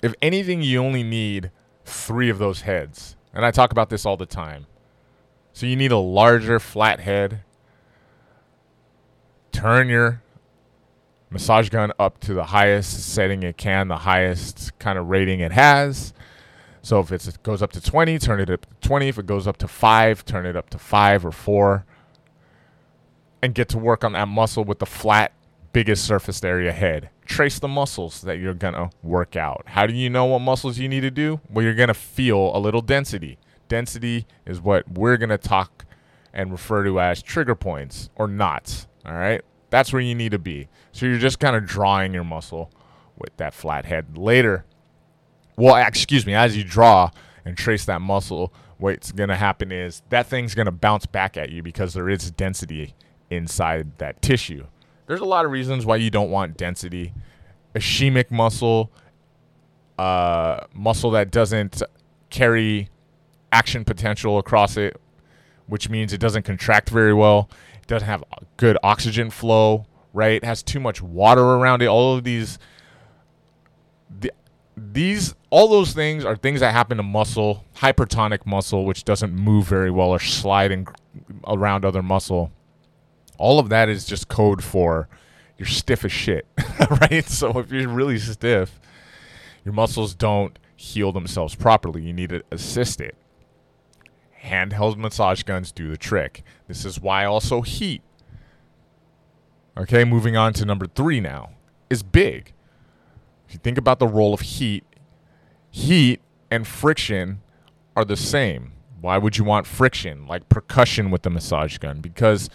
If 0.02 0.14
anything, 0.22 0.62
you 0.62 0.78
only 0.78 1.02
need 1.02 1.50
three 1.84 2.30
of 2.30 2.38
those 2.38 2.62
heads. 2.62 3.16
And 3.32 3.44
I 3.44 3.50
talk 3.50 3.70
about 3.70 3.90
this 3.90 4.04
all 4.04 4.16
the 4.16 4.26
time. 4.26 4.66
So 5.52 5.66
you 5.66 5.76
need 5.76 5.92
a 5.92 5.98
larger 5.98 6.58
flat 6.58 7.00
head. 7.00 7.42
Turn 9.52 9.88
your 9.88 10.22
massage 11.30 11.68
gun 11.68 11.92
up 11.98 12.20
to 12.20 12.34
the 12.34 12.44
highest 12.44 13.12
setting 13.14 13.42
it 13.42 13.56
can, 13.56 13.88
the 13.88 13.98
highest 13.98 14.78
kind 14.78 14.98
of 14.98 15.08
rating 15.08 15.40
it 15.40 15.52
has. 15.52 16.12
So 16.82 17.00
if 17.00 17.12
it 17.12 17.38
goes 17.42 17.62
up 17.62 17.72
to 17.72 17.80
20, 17.80 18.18
turn 18.18 18.40
it 18.40 18.50
up 18.50 18.66
to 18.66 18.88
20. 18.88 19.08
If 19.08 19.18
it 19.18 19.26
goes 19.26 19.46
up 19.46 19.56
to 19.58 19.68
5, 19.68 20.24
turn 20.24 20.46
it 20.46 20.56
up 20.56 20.70
to 20.70 20.78
5 20.78 21.26
or 21.26 21.32
4. 21.32 21.84
And 23.42 23.54
get 23.54 23.68
to 23.70 23.78
work 23.78 24.04
on 24.04 24.12
that 24.12 24.28
muscle 24.28 24.64
with 24.64 24.80
the 24.80 24.86
flat, 24.86 25.32
biggest 25.72 26.04
surface 26.04 26.42
area 26.42 26.72
head. 26.72 27.10
Trace 27.24 27.58
the 27.58 27.68
muscles 27.68 28.22
that 28.22 28.38
you're 28.38 28.54
going 28.54 28.74
to 28.74 28.90
work 29.02 29.36
out. 29.36 29.62
How 29.66 29.86
do 29.86 29.94
you 29.94 30.10
know 30.10 30.26
what 30.26 30.40
muscles 30.40 30.78
you 30.78 30.88
need 30.88 31.00
to 31.02 31.10
do? 31.10 31.40
Well, 31.48 31.64
you're 31.64 31.74
going 31.74 31.88
to 31.88 31.94
feel 31.94 32.54
a 32.54 32.58
little 32.58 32.82
density. 32.82 33.38
Density 33.68 34.26
is 34.44 34.60
what 34.60 34.90
we're 34.90 35.16
going 35.16 35.30
to 35.30 35.38
talk 35.38 35.84
and 36.32 36.50
refer 36.50 36.84
to 36.84 37.00
as 37.00 37.22
trigger 37.22 37.54
points 37.54 38.10
or 38.16 38.26
knots. 38.26 38.86
All 39.06 39.14
right? 39.14 39.42
That's 39.70 39.92
where 39.92 40.02
you 40.02 40.14
need 40.14 40.32
to 40.32 40.38
be. 40.38 40.68
So 40.92 41.06
you're 41.06 41.18
just 41.18 41.38
kind 41.40 41.56
of 41.56 41.64
drawing 41.64 42.12
your 42.12 42.24
muscle 42.24 42.70
with 43.16 43.36
that 43.36 43.54
flat 43.54 43.84
head. 43.84 44.18
Later, 44.18 44.64
well, 45.56 45.76
excuse 45.76 46.26
me, 46.26 46.34
as 46.34 46.56
you 46.56 46.64
draw 46.64 47.10
and 47.44 47.56
trace 47.56 47.84
that 47.84 48.00
muscle, 48.00 48.52
what's 48.78 49.12
going 49.12 49.28
to 49.28 49.36
happen 49.36 49.70
is 49.70 50.02
that 50.08 50.26
thing's 50.26 50.54
going 50.54 50.66
to 50.66 50.72
bounce 50.72 51.06
back 51.06 51.36
at 51.36 51.50
you 51.50 51.62
because 51.62 51.94
there 51.94 52.08
is 52.08 52.30
density 52.30 52.94
inside 53.30 53.98
that 53.98 54.20
tissue. 54.22 54.66
There's 55.06 55.20
a 55.20 55.26
lot 55.26 55.44
of 55.44 55.50
reasons 55.50 55.86
why 55.86 55.96
you 55.96 56.10
don't 56.10 56.30
want 56.30 56.56
density. 56.56 57.12
Ischemic 57.74 58.30
muscle, 58.30 58.90
uh, 59.98 60.64
muscle 60.74 61.10
that 61.12 61.30
doesn't 61.30 61.82
carry 62.30 62.88
action 63.52 63.84
potential 63.84 64.38
across 64.38 64.76
it, 64.76 65.00
which 65.66 65.88
means 65.88 66.12
it 66.12 66.18
doesn't 66.18 66.44
contract 66.44 66.90
very 66.90 67.14
well. 67.14 67.50
Doesn't 67.90 68.06
have 68.06 68.22
good 68.56 68.78
oxygen 68.84 69.30
flow, 69.30 69.84
right? 70.12 70.34
It 70.34 70.44
has 70.44 70.62
too 70.62 70.78
much 70.78 71.02
water 71.02 71.42
around 71.42 71.82
it. 71.82 71.86
All 71.86 72.16
of 72.16 72.22
these 72.22 72.56
the, 74.20 74.32
these 74.76 75.34
all 75.50 75.66
those 75.66 75.92
things 75.92 76.24
are 76.24 76.36
things 76.36 76.60
that 76.60 76.70
happen 76.70 76.98
to 76.98 77.02
muscle, 77.02 77.64
hypertonic 77.78 78.46
muscle, 78.46 78.84
which 78.84 79.04
doesn't 79.04 79.34
move 79.34 79.66
very 79.66 79.90
well 79.90 80.10
or 80.10 80.20
slide 80.20 80.68
sliding 80.68 80.86
around 81.48 81.84
other 81.84 82.00
muscle. 82.00 82.52
All 83.38 83.58
of 83.58 83.70
that 83.70 83.88
is 83.88 84.04
just 84.04 84.28
code 84.28 84.62
for 84.62 85.08
you're 85.58 85.66
stiff 85.66 86.04
as 86.04 86.12
shit, 86.12 86.46
right? 87.10 87.24
So 87.24 87.58
if 87.58 87.72
you're 87.72 87.88
really 87.88 88.20
stiff, 88.20 88.78
your 89.64 89.74
muscles 89.74 90.14
don't 90.14 90.56
heal 90.76 91.10
themselves 91.10 91.56
properly. 91.56 92.02
You 92.02 92.12
need 92.12 92.28
to 92.30 92.44
assist 92.52 93.00
it. 93.00 93.16
Handheld 94.44 94.96
massage 94.96 95.42
guns 95.42 95.72
do 95.72 95.90
the 95.90 95.96
trick. 95.96 96.42
This 96.66 96.84
is 96.84 97.00
why 97.00 97.24
also 97.24 97.62
heat. 97.62 98.02
Okay, 99.76 100.04
moving 100.04 100.36
on 100.36 100.52
to 100.54 100.64
number 100.64 100.86
three 100.86 101.20
now 101.20 101.50
is 101.88 102.02
big. 102.02 102.52
If 103.46 103.54
you 103.54 103.60
think 103.62 103.78
about 103.78 103.98
the 103.98 104.06
role 104.06 104.34
of 104.34 104.40
heat, 104.40 104.84
heat 105.70 106.20
and 106.50 106.66
friction 106.66 107.40
are 107.96 108.04
the 108.04 108.16
same. 108.16 108.72
Why 109.00 109.18
would 109.18 109.38
you 109.38 109.44
want 109.44 109.66
friction, 109.66 110.26
like 110.26 110.48
percussion 110.48 111.10
with 111.10 111.22
the 111.22 111.30
massage 111.30 111.78
gun? 111.78 112.00
Because 112.00 112.50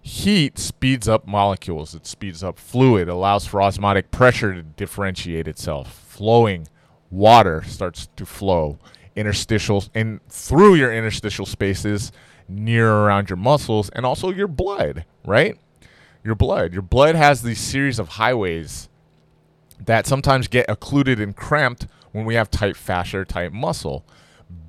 heat 0.00 0.58
speeds 0.58 1.08
up 1.08 1.26
molecules, 1.26 1.94
it 1.94 2.06
speeds 2.06 2.42
up 2.42 2.58
fluid, 2.58 3.08
allows 3.08 3.46
for 3.46 3.62
osmotic 3.62 4.10
pressure 4.10 4.54
to 4.54 4.62
differentiate 4.62 5.48
itself. 5.48 6.04
Flowing 6.08 6.68
water 7.10 7.62
starts 7.66 8.08
to 8.16 8.24
flow 8.24 8.78
interstitial 9.16 9.84
and 9.94 10.20
through 10.28 10.74
your 10.74 10.92
interstitial 10.92 11.46
spaces 11.46 12.12
near 12.48 12.90
around 12.90 13.30
your 13.30 13.36
muscles 13.36 13.88
and 13.90 14.04
also 14.04 14.30
your 14.30 14.48
blood, 14.48 15.04
right? 15.24 15.58
Your 16.24 16.34
blood. 16.34 16.72
Your 16.72 16.82
blood 16.82 17.14
has 17.14 17.42
these 17.42 17.60
series 17.60 17.98
of 17.98 18.10
highways 18.10 18.88
that 19.84 20.06
sometimes 20.06 20.48
get 20.48 20.68
occluded 20.68 21.20
and 21.20 21.34
cramped 21.34 21.86
when 22.12 22.24
we 22.24 22.34
have 22.34 22.50
tight 22.50 22.76
fascia 22.76 23.18
or 23.18 23.24
tight 23.24 23.52
muscle. 23.52 24.04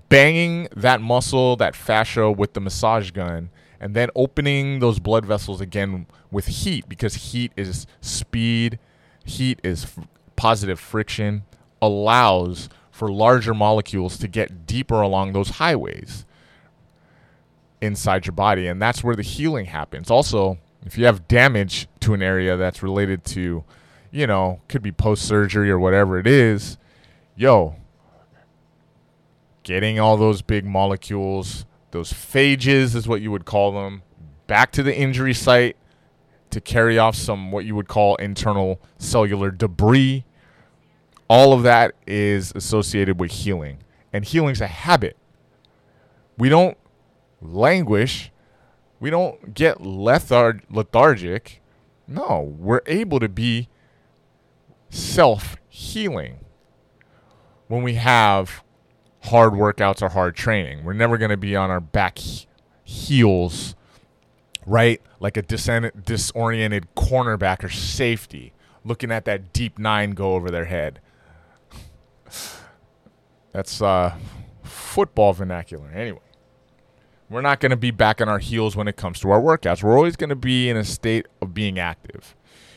Banging 0.10 0.67
that 0.75 1.01
muscle, 1.01 1.56
that 1.58 1.75
fascia 1.75 2.32
with 2.32 2.53
the 2.53 2.62
massage 2.62 3.12
gun, 3.12 3.49
and 3.79 3.95
then 3.95 4.10
opening 4.15 4.79
those 4.79 4.99
blood 4.99 5.25
vessels 5.25 5.60
again 5.60 6.06
with 6.32 6.47
heat 6.47 6.88
because 6.88 7.15
heat 7.15 7.51
is 7.58 7.86
speed, 8.01 8.79
heat 9.25 9.60
is 9.63 9.84
f- 9.84 10.08
positive 10.36 10.79
friction, 10.79 11.43
allows 11.82 12.69
for 12.93 13.12
larger 13.12 13.53
molecules 13.53 14.17
to 14.19 14.29
get 14.29 14.65
deeper 14.65 15.01
along 15.01 15.34
those 15.34 15.49
highways 15.49 16.25
inside 17.82 18.25
your 18.25 18.34
body. 18.34 18.67
And 18.67 18.82
that's 18.82 19.03
where 19.03 19.17
the 19.17 19.21
healing 19.21 19.65
happens. 19.65 20.10
Also, 20.10 20.60
if 20.86 20.97
you 20.97 21.03
have 21.03 21.27
damage 21.27 21.89
to 21.99 22.13
an 22.13 22.21
area 22.21 22.56
that's 22.56 22.82
related 22.82 23.25
to 23.25 23.65
you 24.13 24.27
know, 24.27 24.62
could 24.67 24.84
be 24.84 24.91
post 24.91 25.25
surgery 25.25 25.71
or 25.71 25.79
whatever 25.79 26.19
it 26.19 26.27
is, 26.27 26.77
yo, 27.36 27.75
getting 29.63 29.99
all 29.99 30.17
those 30.17 30.43
big 30.43 30.63
molecules, 30.63 31.65
those 31.89 32.13
phages 32.13 32.95
is 32.95 33.08
what 33.08 33.21
you 33.21 33.32
would 33.32 33.43
call 33.43 33.71
them, 33.71 34.03
back 34.45 34.71
to 34.71 34.84
the 34.84 34.95
injury 34.95 35.34
site 35.34 35.75
to 36.51 36.62
carry 36.62 36.99
off 36.99 37.15
some 37.15 37.51
what 37.51 37.65
you 37.65 37.73
would 37.73 37.88
call 37.88 38.15
internal 38.17 38.79
cellular 38.99 39.49
debris. 39.49 40.23
All 41.34 41.52
of 41.52 41.63
that 41.63 41.96
is 42.06 42.52
associated 42.56 43.19
with 43.19 43.32
healing. 43.32 43.80
And 44.13 44.24
healing's 44.24 44.62
a 44.62 44.67
habit. 44.67 45.17
We 46.38 46.48
don't 46.48 46.78
languish. 47.41 48.32
We 49.00 49.10
don't 49.10 49.56
get 49.56 49.80
lethar- 49.80 50.62
lethargic. 50.69 51.62
No, 52.08 52.56
we're 52.60 52.82
able 52.86 53.19
to 53.19 53.28
be 53.28 53.67
self 54.91 55.56
healing 55.69 56.38
when 57.67 57.82
we 57.82 57.96
have 57.96 58.63
hard 59.24 59.54
workouts 59.54 60.04
or 60.04 60.10
hard 60.10 60.36
training. 60.36 60.84
We're 60.84 60.93
never 60.93 61.17
going 61.17 61.32
to 61.32 61.38
be 61.38 61.56
on 61.56 61.72
our 61.72 61.80
back 61.80 62.19
heels 62.84 63.74
right? 64.65 65.02
Like 65.19 65.38
a 65.38 65.41
disoriented 65.41 66.88
cornerback 66.96 67.63
or 67.63 67.69
safety 67.69 68.54
looking 68.84 69.12
at 69.12 69.26
that 69.26 69.54
deep 69.54 69.80
nine 69.80 70.12
go 70.12 70.36
over 70.36 70.52
their 70.52 70.65
head. 70.65 71.00
That's 73.54 73.82
uh, 73.82 74.16
football 74.63 75.32
vernacular. 75.34 75.89
Anyway, 75.89 76.20
we're 77.30 77.42
not 77.42 77.60
going 77.60 77.70
to 77.70 77.78
be 77.78 77.92
back 77.92 78.20
on 78.20 78.28
our 78.28 78.39
heels 78.39 78.76
when 78.76 78.88
it 78.88 78.98
comes 78.98 79.20
to 79.22 79.32
our 79.32 79.39
workouts. 79.39 79.84
We're 79.84 79.96
always 79.96 80.16
going 80.16 80.32
to 80.32 80.36
be 80.36 80.70
in 80.70 80.76
a 80.76 80.84
state 80.84 81.28
of 81.42 81.54
being 81.54 81.80
active. 81.80 82.36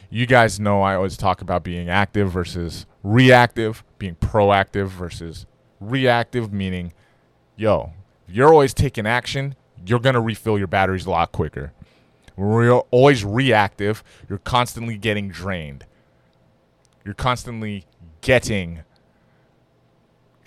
You 0.08 0.26
guys 0.26 0.60
know 0.60 0.82
I 0.82 0.94
always 0.94 1.16
talk 1.16 1.40
about 1.40 1.64
being 1.64 1.88
active 1.88 2.30
versus 2.30 2.86
reactive, 3.02 3.82
being 3.98 4.14
proactive 4.16 4.88
versus 4.88 5.46
reactive, 5.80 6.52
meaning, 6.52 6.92
yo, 7.56 7.92
you're 8.28 8.52
always 8.52 8.72
taking 8.72 9.06
action, 9.06 9.56
you're 9.84 9.98
going 9.98 10.14
to 10.14 10.20
refill 10.20 10.58
your 10.58 10.68
batteries 10.68 11.06
a 11.06 11.10
lot 11.10 11.32
quicker. 11.32 11.72
When 12.36 12.64
you're 12.64 12.86
always 12.90 13.24
reactive, 13.24 14.04
you're 14.28 14.38
constantly 14.38 14.98
getting 14.98 15.28
drained. 15.28 15.86
You're 17.04 17.14
constantly 17.14 17.86
getting 18.20 18.82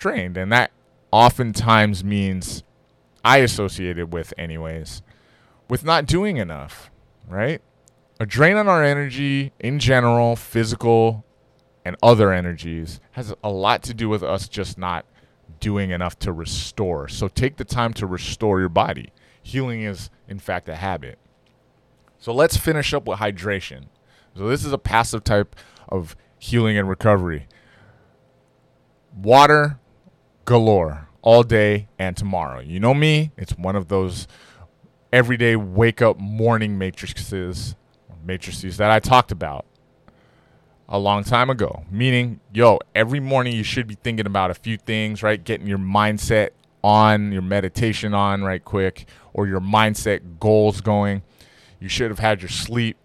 drained. 0.00 0.36
And 0.36 0.50
that 0.50 0.72
oftentimes 1.12 2.02
means 2.02 2.64
I 3.24 3.38
associate 3.38 3.98
it 3.98 4.10
with, 4.10 4.34
anyways, 4.36 5.02
with 5.68 5.84
not 5.84 6.06
doing 6.06 6.38
enough, 6.38 6.90
right? 7.28 7.62
A 8.18 8.26
drain 8.26 8.56
on 8.56 8.68
our 8.68 8.82
energy 8.82 9.52
in 9.60 9.78
general, 9.78 10.34
physical 10.36 11.24
and 11.84 11.96
other 12.02 12.32
energies, 12.32 13.00
has 13.12 13.32
a 13.42 13.50
lot 13.50 13.82
to 13.84 13.94
do 13.94 14.08
with 14.08 14.22
us 14.22 14.48
just 14.48 14.76
not 14.76 15.06
doing 15.60 15.90
enough 15.90 16.18
to 16.18 16.32
restore. 16.32 17.08
So 17.08 17.28
take 17.28 17.56
the 17.56 17.64
time 17.64 17.92
to 17.94 18.06
restore 18.06 18.60
your 18.60 18.68
body. 18.68 19.12
Healing 19.42 19.82
is, 19.82 20.10
in 20.28 20.38
fact, 20.38 20.68
a 20.68 20.76
habit. 20.76 21.18
So 22.18 22.32
let's 22.34 22.56
finish 22.56 22.92
up 22.92 23.06
with 23.06 23.18
hydration. 23.18 23.86
So 24.36 24.48
this 24.48 24.64
is 24.64 24.72
a 24.72 24.78
passive 24.78 25.24
type 25.24 25.56
of 25.88 26.14
healing 26.38 26.76
and 26.76 26.88
recovery. 26.88 27.48
Water 29.14 29.78
galore 30.50 31.06
all 31.22 31.44
day 31.44 31.86
and 31.96 32.16
tomorrow. 32.16 32.58
You 32.58 32.80
know 32.80 32.92
me, 32.92 33.30
it's 33.36 33.52
one 33.52 33.76
of 33.76 33.86
those 33.86 34.26
everyday 35.12 35.54
wake 35.54 36.02
up 36.02 36.18
morning 36.18 36.76
matrices 36.76 37.76
matrices 38.24 38.76
that 38.78 38.90
I 38.90 38.98
talked 38.98 39.30
about 39.30 39.64
a 40.88 40.98
long 40.98 41.22
time 41.22 41.50
ago. 41.50 41.84
Meaning, 41.88 42.40
yo, 42.52 42.80
every 42.96 43.20
morning 43.20 43.54
you 43.54 43.62
should 43.62 43.86
be 43.86 43.94
thinking 43.94 44.26
about 44.26 44.50
a 44.50 44.54
few 44.54 44.76
things, 44.76 45.22
right? 45.22 45.42
Getting 45.42 45.68
your 45.68 45.78
mindset 45.78 46.48
on, 46.82 47.30
your 47.30 47.42
meditation 47.42 48.12
on 48.12 48.42
right 48.42 48.64
quick, 48.64 49.06
or 49.32 49.46
your 49.46 49.60
mindset 49.60 50.40
goals 50.40 50.80
going. 50.80 51.22
You 51.78 51.88
should 51.88 52.10
have 52.10 52.18
had 52.18 52.42
your 52.42 52.48
sleep 52.48 52.96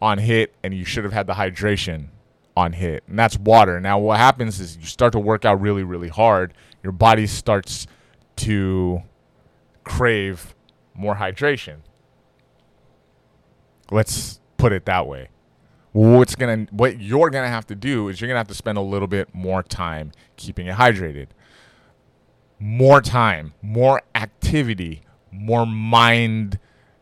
on 0.00 0.18
hit 0.18 0.54
and 0.62 0.72
you 0.72 0.84
should 0.84 1.02
have 1.02 1.12
had 1.12 1.26
the 1.26 1.34
hydration 1.34 2.10
on 2.56 2.72
hit. 2.72 3.02
And 3.08 3.18
that's 3.18 3.38
water. 3.38 3.80
Now 3.80 3.98
what 3.98 4.18
happens 4.18 4.60
is 4.60 4.76
you 4.76 4.86
start 4.86 5.12
to 5.12 5.18
work 5.18 5.44
out 5.44 5.60
really 5.60 5.82
really 5.82 6.08
hard, 6.08 6.54
your 6.82 6.92
body 6.92 7.26
starts 7.26 7.86
to 8.36 9.02
crave 9.84 10.54
more 10.94 11.16
hydration. 11.16 11.78
Let's 13.90 14.40
put 14.56 14.72
it 14.72 14.86
that 14.86 15.06
way. 15.06 15.28
What's 15.92 16.34
gonna 16.34 16.66
what 16.70 17.00
you're 17.00 17.30
gonna 17.30 17.48
have 17.48 17.66
to 17.66 17.74
do 17.74 18.08
is 18.08 18.20
you're 18.20 18.28
gonna 18.28 18.38
have 18.38 18.48
to 18.48 18.54
spend 18.54 18.78
a 18.78 18.82
little 18.82 19.08
bit 19.08 19.34
more 19.34 19.62
time 19.62 20.12
keeping 20.36 20.66
it 20.66 20.76
hydrated. 20.76 21.28
More 22.58 23.00
time, 23.00 23.54
more 23.60 24.02
activity, 24.14 25.02
more 25.30 25.66
mind 25.66 26.58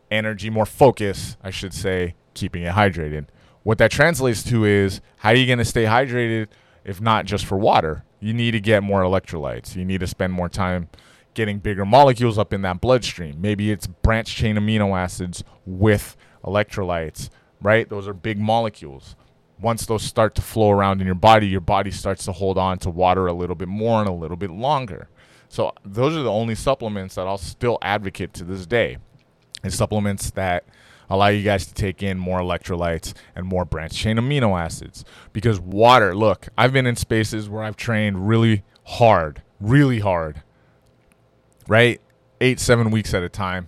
energy, 0.09 0.49
more 0.49 0.65
focus, 0.65 1.37
I 1.43 1.51
should 1.51 1.73
say, 1.73 2.15
keeping 2.33 2.63
it 2.63 2.73
hydrated. 2.73 3.27
What 3.63 3.77
that 3.77 3.91
translates 3.91 4.43
to 4.43 4.65
is 4.65 5.01
how 5.17 5.29
are 5.29 5.35
you 5.35 5.45
going 5.45 5.59
to 5.59 5.65
stay 5.65 5.83
hydrated 5.83 6.47
if 6.83 6.99
not 6.99 7.25
just 7.25 7.45
for 7.45 7.57
water? 7.57 8.03
You 8.19 8.33
need 8.33 8.51
to 8.51 8.59
get 8.59 8.83
more 8.83 9.01
electrolytes. 9.01 9.75
You 9.75 9.85
need 9.85 9.99
to 9.99 10.07
spend 10.07 10.33
more 10.33 10.49
time 10.49 10.89
getting 11.33 11.59
bigger 11.59 11.85
molecules 11.85 12.37
up 12.37 12.53
in 12.53 12.61
that 12.63 12.81
bloodstream. 12.81 13.39
Maybe 13.39 13.71
it's 13.71 13.87
branch 13.87 14.35
chain 14.35 14.57
amino 14.57 14.97
acids 14.97 15.43
with 15.65 16.17
electrolytes, 16.43 17.29
right? 17.61 17.87
Those 17.87 18.07
are 18.07 18.13
big 18.13 18.39
molecules. 18.39 19.15
Once 19.59 19.85
those 19.85 20.01
start 20.01 20.33
to 20.35 20.41
flow 20.41 20.71
around 20.71 20.99
in 21.01 21.05
your 21.05 21.15
body, 21.15 21.47
your 21.47 21.61
body 21.61 21.91
starts 21.91 22.25
to 22.25 22.31
hold 22.31 22.57
on 22.57 22.79
to 22.79 22.89
water 22.89 23.27
a 23.27 23.33
little 23.33 23.55
bit 23.55 23.67
more 23.67 23.99
and 23.99 24.09
a 24.09 24.13
little 24.13 24.37
bit 24.37 24.49
longer. 24.49 25.07
So 25.49 25.73
those 25.85 26.15
are 26.15 26.23
the 26.23 26.31
only 26.31 26.55
supplements 26.55 27.15
that 27.15 27.27
I'll 27.27 27.37
still 27.37 27.77
advocate 27.81 28.33
to 28.35 28.43
this 28.43 28.65
day 28.65 28.97
and 29.63 29.71
supplements 29.71 30.31
that 30.31 30.65
allow 31.11 31.27
you 31.27 31.43
guys 31.43 31.65
to 31.67 31.73
take 31.73 32.01
in 32.01 32.17
more 32.17 32.39
electrolytes 32.39 33.13
and 33.35 33.45
more 33.45 33.65
branched 33.65 33.97
chain 33.97 34.17
amino 34.17 34.59
acids. 34.59 35.03
Because 35.33 35.59
water, 35.59 36.15
look, 36.15 36.47
I've 36.57 36.73
been 36.73 36.87
in 36.87 36.95
spaces 36.95 37.49
where 37.49 37.63
I've 37.63 37.75
trained 37.75 38.27
really 38.27 38.63
hard, 38.85 39.41
really 39.59 39.99
hard, 39.99 40.41
right? 41.67 41.99
Eight, 42.39 42.59
seven 42.59 42.89
weeks 42.89 43.13
at 43.13 43.23
a 43.23 43.29
time. 43.29 43.67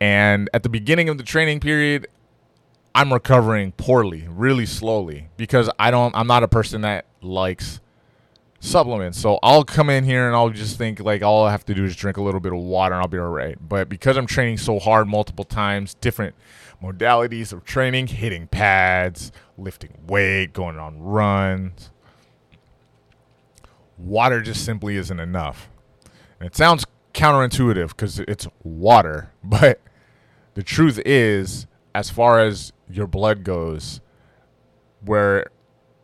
And 0.00 0.50
at 0.52 0.62
the 0.62 0.68
beginning 0.68 1.08
of 1.08 1.16
the 1.16 1.24
training 1.24 1.60
period, 1.60 2.08
I'm 2.94 3.12
recovering 3.12 3.72
poorly, 3.72 4.26
really 4.28 4.66
slowly, 4.66 5.28
because 5.36 5.70
I 5.78 5.90
don't, 5.90 6.14
I'm 6.16 6.26
not 6.26 6.42
a 6.42 6.48
person 6.48 6.80
that 6.80 7.06
likes 7.22 7.80
supplements. 8.60 9.18
So 9.18 9.38
I'll 9.42 9.64
come 9.64 9.90
in 9.90 10.04
here 10.04 10.26
and 10.26 10.36
I'll 10.36 10.50
just 10.50 10.78
think 10.78 11.00
like 11.00 11.22
all 11.22 11.44
I 11.44 11.50
have 11.50 11.64
to 11.66 11.74
do 11.74 11.84
is 11.84 11.96
drink 11.96 12.18
a 12.18 12.22
little 12.22 12.40
bit 12.40 12.52
of 12.52 12.58
water 12.60 12.94
and 12.94 13.02
I'll 13.02 13.08
be 13.08 13.18
all 13.18 13.28
right. 13.28 13.56
But 13.60 13.88
because 13.88 14.16
I'm 14.16 14.26
training 14.26 14.58
so 14.58 14.78
hard 14.78 15.08
multiple 15.08 15.44
times, 15.44 15.94
different 15.94 16.34
modalities 16.82 17.52
of 17.52 17.64
training, 17.64 18.08
hitting 18.08 18.46
pads, 18.46 19.32
lifting 19.58 19.98
weight, 20.06 20.52
going 20.52 20.78
on 20.78 21.00
runs, 21.02 21.90
water 23.98 24.40
just 24.40 24.64
simply 24.64 24.96
isn't 24.96 25.20
enough. 25.20 25.68
And 26.38 26.46
it 26.46 26.56
sounds 26.56 26.86
counterintuitive 27.14 27.88
because 27.88 28.20
it's 28.20 28.46
water, 28.62 29.32
but 29.44 29.80
the 30.54 30.62
truth 30.62 31.00
is, 31.04 31.66
as 31.94 32.10
far 32.10 32.40
as 32.40 32.72
your 32.88 33.06
blood 33.06 33.42
goes, 33.42 34.00
where 35.04 35.46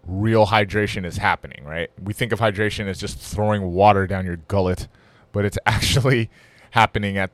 real 0.07 0.47
hydration 0.47 1.05
is 1.05 1.17
happening, 1.17 1.65
right? 1.65 1.91
We 2.01 2.13
think 2.13 2.33
of 2.33 2.39
hydration 2.41 2.87
as 2.87 2.99
just 2.99 3.19
throwing 3.19 3.63
water 3.73 4.07
down 4.07 4.25
your 4.25 4.37
gullet, 4.37 4.89
but 5.33 5.45
it's 5.45 5.59
actually 5.67 6.31
happening 6.71 7.19
at 7.19 7.31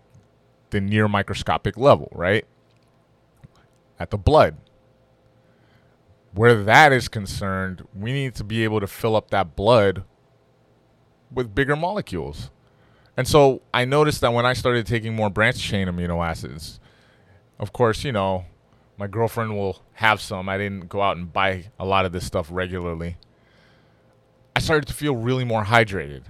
the 0.70 0.80
near 0.80 1.06
microscopic 1.08 1.76
level, 1.76 2.08
right? 2.12 2.46
At 4.00 4.10
the 4.10 4.18
blood. 4.18 4.56
Where 6.34 6.62
that 6.64 6.92
is 6.92 7.08
concerned, 7.08 7.86
we 7.94 8.12
need 8.12 8.34
to 8.36 8.44
be 8.44 8.64
able 8.64 8.80
to 8.80 8.86
fill 8.86 9.16
up 9.16 9.30
that 9.30 9.54
blood 9.54 10.04
with 11.30 11.54
bigger 11.54 11.76
molecules. 11.76 12.50
And 13.16 13.28
so 13.28 13.60
I 13.74 13.84
noticed 13.84 14.22
that 14.22 14.32
when 14.32 14.46
I 14.46 14.54
started 14.54 14.86
taking 14.86 15.14
more 15.14 15.28
branch 15.28 15.58
chain 15.58 15.88
amino 15.88 16.26
acids, 16.26 16.80
of 17.58 17.72
course, 17.74 18.02
you 18.02 18.12
know, 18.12 18.46
my 19.02 19.08
girlfriend 19.08 19.56
will 19.56 19.82
have 19.94 20.20
some. 20.20 20.48
I 20.48 20.56
didn't 20.56 20.88
go 20.88 21.02
out 21.02 21.16
and 21.16 21.32
buy 21.32 21.64
a 21.76 21.84
lot 21.84 22.06
of 22.06 22.12
this 22.12 22.24
stuff 22.24 22.46
regularly. 22.52 23.16
I 24.54 24.60
started 24.60 24.86
to 24.86 24.94
feel 24.94 25.16
really 25.16 25.42
more 25.42 25.64
hydrated. 25.64 26.22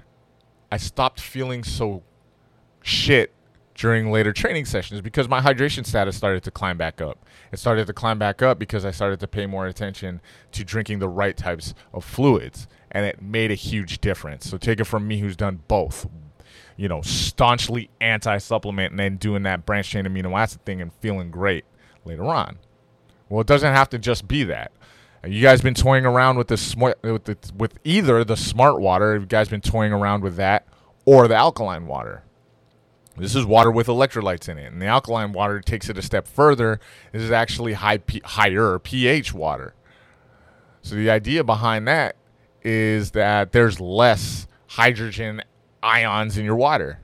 I 0.70 0.78
stopped 0.78 1.20
feeling 1.20 1.64
so 1.64 2.02
shit 2.80 3.30
during 3.74 4.10
later 4.10 4.32
training 4.32 4.64
sessions 4.64 5.02
because 5.02 5.28
my 5.28 5.38
hydration 5.38 5.84
status 5.84 6.16
started 6.16 6.44
to 6.44 6.50
climb 6.50 6.78
back 6.78 7.02
up. 7.02 7.26
It 7.52 7.58
started 7.58 7.88
to 7.88 7.92
climb 7.92 8.18
back 8.18 8.40
up 8.40 8.58
because 8.58 8.86
I 8.86 8.90
started 8.90 9.20
to 9.20 9.28
pay 9.28 9.44
more 9.44 9.66
attention 9.66 10.22
to 10.52 10.64
drinking 10.64 11.00
the 11.00 11.10
right 11.10 11.36
types 11.36 11.74
of 11.92 12.06
fluids, 12.06 12.68
and 12.90 13.04
it 13.04 13.20
made 13.20 13.50
a 13.50 13.54
huge 13.54 14.00
difference. 14.00 14.48
So 14.48 14.56
take 14.56 14.80
it 14.80 14.84
from 14.84 15.06
me 15.06 15.18
who's 15.18 15.36
done 15.36 15.60
both. 15.68 16.08
You 16.78 16.88
know, 16.88 17.02
staunchly 17.02 17.90
anti 18.00 18.38
supplement 18.38 18.92
and 18.92 18.98
then 18.98 19.18
doing 19.18 19.42
that 19.42 19.66
branched 19.66 19.90
chain 19.90 20.06
amino 20.06 20.40
acid 20.40 20.64
thing 20.64 20.80
and 20.80 20.90
feeling 21.02 21.30
great 21.30 21.66
later 22.04 22.24
on. 22.24 22.58
Well, 23.28 23.40
it 23.40 23.46
doesn't 23.46 23.72
have 23.72 23.88
to 23.90 23.98
just 23.98 24.28
be 24.28 24.44
that. 24.44 24.72
You 25.24 25.40
guys 25.40 25.60
been 25.60 25.74
toying 25.74 26.04
around 26.04 26.36
with 26.36 26.48
the 26.48 26.56
smart 26.56 27.00
with 27.02 27.24
the, 27.24 27.36
with 27.56 27.78
either 27.84 28.24
the 28.24 28.36
smart 28.36 28.80
water. 28.80 29.16
You 29.16 29.26
guys 29.26 29.48
been 29.48 29.60
toying 29.60 29.92
around 29.92 30.22
with 30.22 30.36
that 30.36 30.66
or 31.04 31.28
the 31.28 31.36
alkaline 31.36 31.86
water. 31.86 32.24
This 33.16 33.36
is 33.36 33.44
water 33.44 33.70
with 33.70 33.86
electrolytes 33.86 34.48
in 34.48 34.58
it, 34.58 34.72
and 34.72 34.80
the 34.80 34.86
alkaline 34.86 35.32
water 35.32 35.60
takes 35.60 35.88
it 35.88 35.98
a 35.98 36.02
step 36.02 36.26
further. 36.26 36.80
This 37.12 37.22
is 37.22 37.30
actually 37.30 37.74
high 37.74 37.98
P- 37.98 38.22
higher 38.24 38.78
pH 38.78 39.32
water. 39.32 39.74
So 40.80 40.96
the 40.96 41.10
idea 41.10 41.44
behind 41.44 41.86
that 41.86 42.16
is 42.62 43.12
that 43.12 43.52
there's 43.52 43.80
less 43.80 44.48
hydrogen 44.66 45.42
ions 45.82 46.36
in 46.36 46.44
your 46.44 46.56
water. 46.56 47.00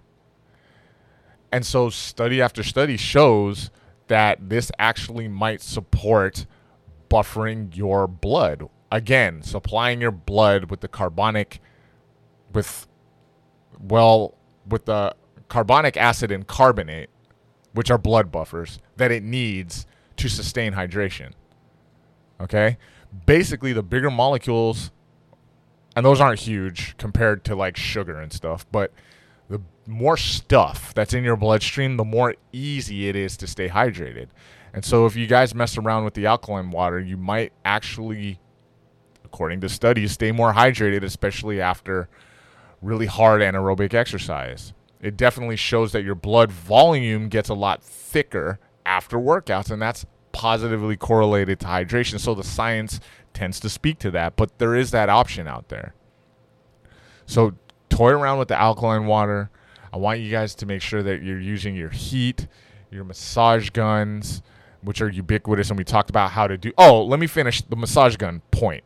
And 1.52 1.64
so 1.64 1.88
study 1.90 2.42
after 2.42 2.62
study 2.62 2.96
shows 2.96 3.70
that 4.08 4.48
this 4.48 4.70
actually 4.78 5.28
might 5.28 5.62
support 5.62 6.46
buffering 7.08 7.74
your 7.76 8.06
blood. 8.06 8.68
Again, 8.90 9.42
supplying 9.42 10.00
your 10.00 10.10
blood 10.10 10.70
with 10.70 10.80
the 10.80 10.88
carbonic, 10.88 11.60
with, 12.52 12.86
well, 13.78 14.34
with 14.66 14.86
the 14.86 15.14
carbonic 15.48 15.96
acid 15.96 16.30
and 16.30 16.46
carbonate, 16.46 17.10
which 17.72 17.90
are 17.90 17.98
blood 17.98 18.32
buffers, 18.32 18.78
that 18.96 19.10
it 19.10 19.22
needs 19.22 19.86
to 20.16 20.28
sustain 20.28 20.72
hydration. 20.72 21.32
Okay? 22.40 22.78
Basically, 23.26 23.72
the 23.72 23.82
bigger 23.82 24.10
molecules, 24.10 24.90
and 25.96 26.04
those 26.04 26.20
aren't 26.20 26.40
huge 26.40 26.96
compared 26.96 27.44
to 27.44 27.56
like 27.56 27.76
sugar 27.76 28.20
and 28.20 28.32
stuff, 28.32 28.66
but 28.70 28.92
more 29.88 30.18
stuff 30.18 30.92
that's 30.94 31.14
in 31.14 31.24
your 31.24 31.36
bloodstream, 31.36 31.96
the 31.96 32.04
more 32.04 32.34
easy 32.52 33.08
it 33.08 33.16
is 33.16 33.36
to 33.38 33.46
stay 33.46 33.68
hydrated. 33.68 34.28
And 34.74 34.84
so, 34.84 35.06
if 35.06 35.16
you 35.16 35.26
guys 35.26 35.54
mess 35.54 35.78
around 35.78 36.04
with 36.04 36.14
the 36.14 36.26
alkaline 36.26 36.70
water, 36.70 37.00
you 37.00 37.16
might 37.16 37.52
actually, 37.64 38.38
according 39.24 39.62
to 39.62 39.68
studies, 39.68 40.12
stay 40.12 40.30
more 40.30 40.52
hydrated, 40.52 41.02
especially 41.02 41.60
after 41.60 42.08
really 42.82 43.06
hard 43.06 43.40
anaerobic 43.40 43.94
exercise. 43.94 44.74
It 45.00 45.16
definitely 45.16 45.56
shows 45.56 45.92
that 45.92 46.04
your 46.04 46.14
blood 46.14 46.52
volume 46.52 47.28
gets 47.28 47.48
a 47.48 47.54
lot 47.54 47.82
thicker 47.82 48.58
after 48.84 49.16
workouts, 49.16 49.70
and 49.70 49.80
that's 49.80 50.04
positively 50.32 50.96
correlated 50.96 51.60
to 51.60 51.66
hydration. 51.66 52.20
So, 52.20 52.34
the 52.34 52.44
science 52.44 53.00
tends 53.32 53.58
to 53.60 53.70
speak 53.70 53.98
to 54.00 54.10
that, 54.10 54.36
but 54.36 54.58
there 54.58 54.76
is 54.76 54.90
that 54.90 55.08
option 55.08 55.48
out 55.48 55.70
there. 55.70 55.94
So, 57.24 57.54
toy 57.88 58.10
around 58.10 58.38
with 58.38 58.48
the 58.48 58.60
alkaline 58.60 59.06
water. 59.06 59.50
I 59.92 59.96
want 59.96 60.20
you 60.20 60.30
guys 60.30 60.54
to 60.56 60.66
make 60.66 60.82
sure 60.82 61.02
that 61.02 61.22
you're 61.22 61.40
using 61.40 61.74
your 61.74 61.90
heat, 61.90 62.46
your 62.90 63.04
massage 63.04 63.70
guns, 63.70 64.42
which 64.82 65.00
are 65.00 65.08
ubiquitous, 65.08 65.70
and 65.70 65.78
we 65.78 65.84
talked 65.84 66.10
about 66.10 66.30
how 66.32 66.46
to 66.46 66.56
do. 66.56 66.72
Oh, 66.78 67.02
let 67.04 67.20
me 67.20 67.26
finish 67.26 67.62
the 67.62 67.76
massage 67.76 68.16
gun 68.16 68.42
point. 68.50 68.84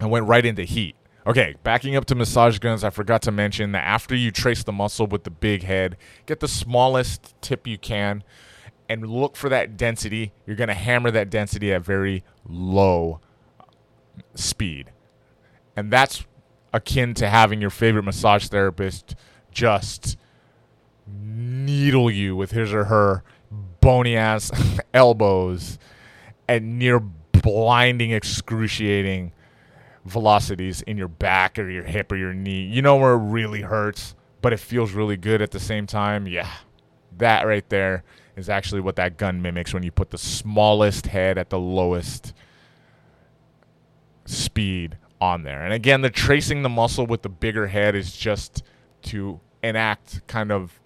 I 0.00 0.06
went 0.06 0.26
right 0.26 0.44
into 0.44 0.64
heat. 0.64 0.96
Okay, 1.26 1.54
backing 1.62 1.96
up 1.96 2.04
to 2.06 2.14
massage 2.14 2.58
guns, 2.58 2.84
I 2.84 2.90
forgot 2.90 3.22
to 3.22 3.32
mention 3.32 3.72
that 3.72 3.84
after 3.84 4.14
you 4.14 4.30
trace 4.30 4.62
the 4.62 4.72
muscle 4.72 5.06
with 5.06 5.24
the 5.24 5.30
big 5.30 5.62
head, 5.62 5.96
get 6.26 6.40
the 6.40 6.48
smallest 6.48 7.34
tip 7.40 7.66
you 7.66 7.78
can 7.78 8.22
and 8.90 9.08
look 9.08 9.34
for 9.36 9.48
that 9.48 9.76
density. 9.78 10.32
You're 10.46 10.56
going 10.56 10.68
to 10.68 10.74
hammer 10.74 11.10
that 11.10 11.30
density 11.30 11.72
at 11.72 11.82
very 11.82 12.24
low 12.46 13.20
speed. 14.34 14.92
And 15.76 15.90
that's 15.90 16.26
akin 16.72 17.14
to 17.14 17.28
having 17.28 17.60
your 17.60 17.70
favorite 17.70 18.04
massage 18.04 18.48
therapist 18.48 19.14
just 19.54 20.18
needle 21.06 22.10
you 22.10 22.36
with 22.36 22.50
his 22.50 22.72
or 22.72 22.84
her 22.84 23.22
bony 23.80 24.16
ass 24.16 24.50
elbows 24.94 25.78
at 26.48 26.62
near 26.62 27.00
blinding, 27.00 28.10
excruciating 28.10 29.32
velocities 30.04 30.82
in 30.82 30.96
your 30.98 31.08
back 31.08 31.58
or 31.58 31.70
your 31.70 31.84
hip 31.84 32.12
or 32.12 32.16
your 32.16 32.34
knee. 32.34 32.62
You 32.62 32.82
know 32.82 32.96
where 32.96 33.14
it 33.14 33.18
really 33.18 33.62
hurts, 33.62 34.14
but 34.42 34.52
it 34.52 34.60
feels 34.60 34.92
really 34.92 35.16
good 35.16 35.40
at 35.40 35.50
the 35.50 35.60
same 35.60 35.86
time? 35.86 36.26
Yeah. 36.26 36.50
That 37.16 37.46
right 37.46 37.68
there 37.68 38.04
is 38.36 38.48
actually 38.48 38.80
what 38.80 38.96
that 38.96 39.16
gun 39.16 39.40
mimics 39.40 39.72
when 39.72 39.82
you 39.82 39.90
put 39.90 40.10
the 40.10 40.18
smallest 40.18 41.06
head 41.06 41.38
at 41.38 41.50
the 41.50 41.58
lowest 41.58 42.34
speed 44.24 44.98
on 45.20 45.42
there. 45.42 45.64
And 45.64 45.72
again, 45.72 46.00
the 46.00 46.10
tracing 46.10 46.62
the 46.62 46.68
muscle 46.68 47.06
with 47.06 47.22
the 47.22 47.28
bigger 47.28 47.68
head 47.68 47.94
is 47.94 48.16
just 48.16 48.62
to 49.04 49.40
enact 49.62 50.26
kind 50.26 50.52
of 50.52 50.80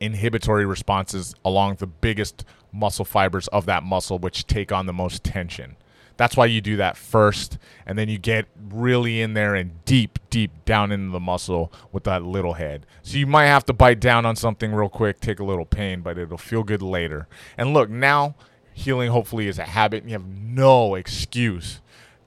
inhibitory 0.00 0.66
responses 0.66 1.34
along 1.44 1.76
the 1.76 1.86
biggest 1.86 2.44
muscle 2.72 3.04
fibers 3.04 3.48
of 3.48 3.66
that 3.66 3.82
muscle, 3.82 4.18
which 4.18 4.46
take 4.46 4.72
on 4.72 4.86
the 4.86 4.92
most 4.92 5.24
tension. 5.24 5.76
That's 6.16 6.36
why 6.36 6.46
you 6.46 6.60
do 6.60 6.76
that 6.76 6.96
first, 6.96 7.58
and 7.86 7.98
then 7.98 8.08
you 8.08 8.18
get 8.18 8.46
really 8.70 9.20
in 9.20 9.34
there 9.34 9.54
and 9.56 9.84
deep, 9.84 10.18
deep 10.30 10.64
down 10.64 10.92
into 10.92 11.10
the 11.10 11.20
muscle 11.20 11.72
with 11.90 12.04
that 12.04 12.22
little 12.22 12.54
head. 12.54 12.86
So 13.02 13.18
you 13.18 13.26
might 13.26 13.46
have 13.46 13.64
to 13.66 13.72
bite 13.72 13.98
down 13.98 14.24
on 14.24 14.36
something 14.36 14.72
real 14.72 14.88
quick, 14.88 15.20
take 15.20 15.40
a 15.40 15.44
little 15.44 15.64
pain, 15.64 16.02
but 16.02 16.16
it'll 16.16 16.38
feel 16.38 16.62
good 16.62 16.82
later. 16.82 17.26
And 17.58 17.74
look, 17.74 17.90
now 17.90 18.36
healing 18.72 19.10
hopefully 19.10 19.48
is 19.48 19.58
a 19.58 19.64
habit, 19.64 20.02
and 20.02 20.10
you 20.10 20.16
have 20.16 20.26
no 20.26 20.94
excuse 20.94 21.80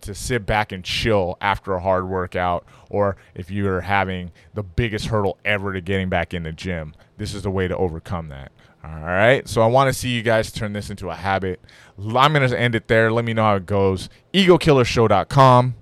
to 0.08 0.16
sit 0.16 0.46
back 0.46 0.72
and 0.72 0.84
chill 0.84 1.38
after 1.40 1.74
a 1.74 1.80
hard 1.80 2.10
workout 2.10 2.66
or 2.90 3.16
if 3.36 3.52
you're 3.52 3.82
having 3.82 4.32
the 4.54 4.64
biggest 4.64 5.06
hurdle 5.06 5.38
ever 5.46 5.74
to 5.74 5.82
getting 5.82 6.10
back 6.10 6.34
in 6.34 6.44
the 6.44 6.52
gym. 6.52 6.96
This 7.18 7.34
is 7.34 7.44
the 7.44 7.52
way 7.52 7.68
to 7.68 7.78
overcome 7.78 8.30
that. 8.30 8.52
All 8.84 9.02
right 9.02 9.48
so 9.48 9.62
i 9.62 9.66
want 9.66 9.94
to 9.94 10.00
see 10.00 10.10
you 10.10 10.22
guys 10.22 10.52
turn 10.52 10.74
this 10.74 10.90
into 10.90 11.10
a 11.10 11.16
habit. 11.16 11.60
I'm 11.98 12.34
going 12.34 12.50
to 12.50 12.60
end 12.60 12.76
it 12.76 12.88
there. 12.88 13.12
Let 13.12 13.26
me 13.26 13.34
know 13.34 13.44
how 13.44 13.56
it 13.56 13.66
goes. 13.66 14.10
Egokillershow.com 14.34 15.76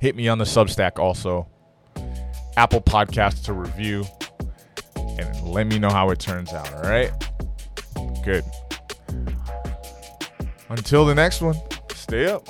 hit 0.00 0.16
me 0.16 0.28
on 0.28 0.38
the 0.38 0.44
substack 0.44 0.98
also. 0.98 1.46
Apple 2.56 2.80
podcasts 2.80 3.44
to 3.44 3.52
review. 3.52 4.04
And 4.96 5.48
let 5.48 5.66
me 5.66 5.78
know 5.78 5.90
how 5.90 6.10
it 6.10 6.18
turns 6.18 6.52
out 6.52 6.72
all 6.74 6.82
right 6.82 7.12
good. 8.24 8.44
Until 10.70 11.04
the 11.04 11.14
next 11.14 11.40
one 11.42 11.56
stay 11.90 12.26
up 12.26 12.46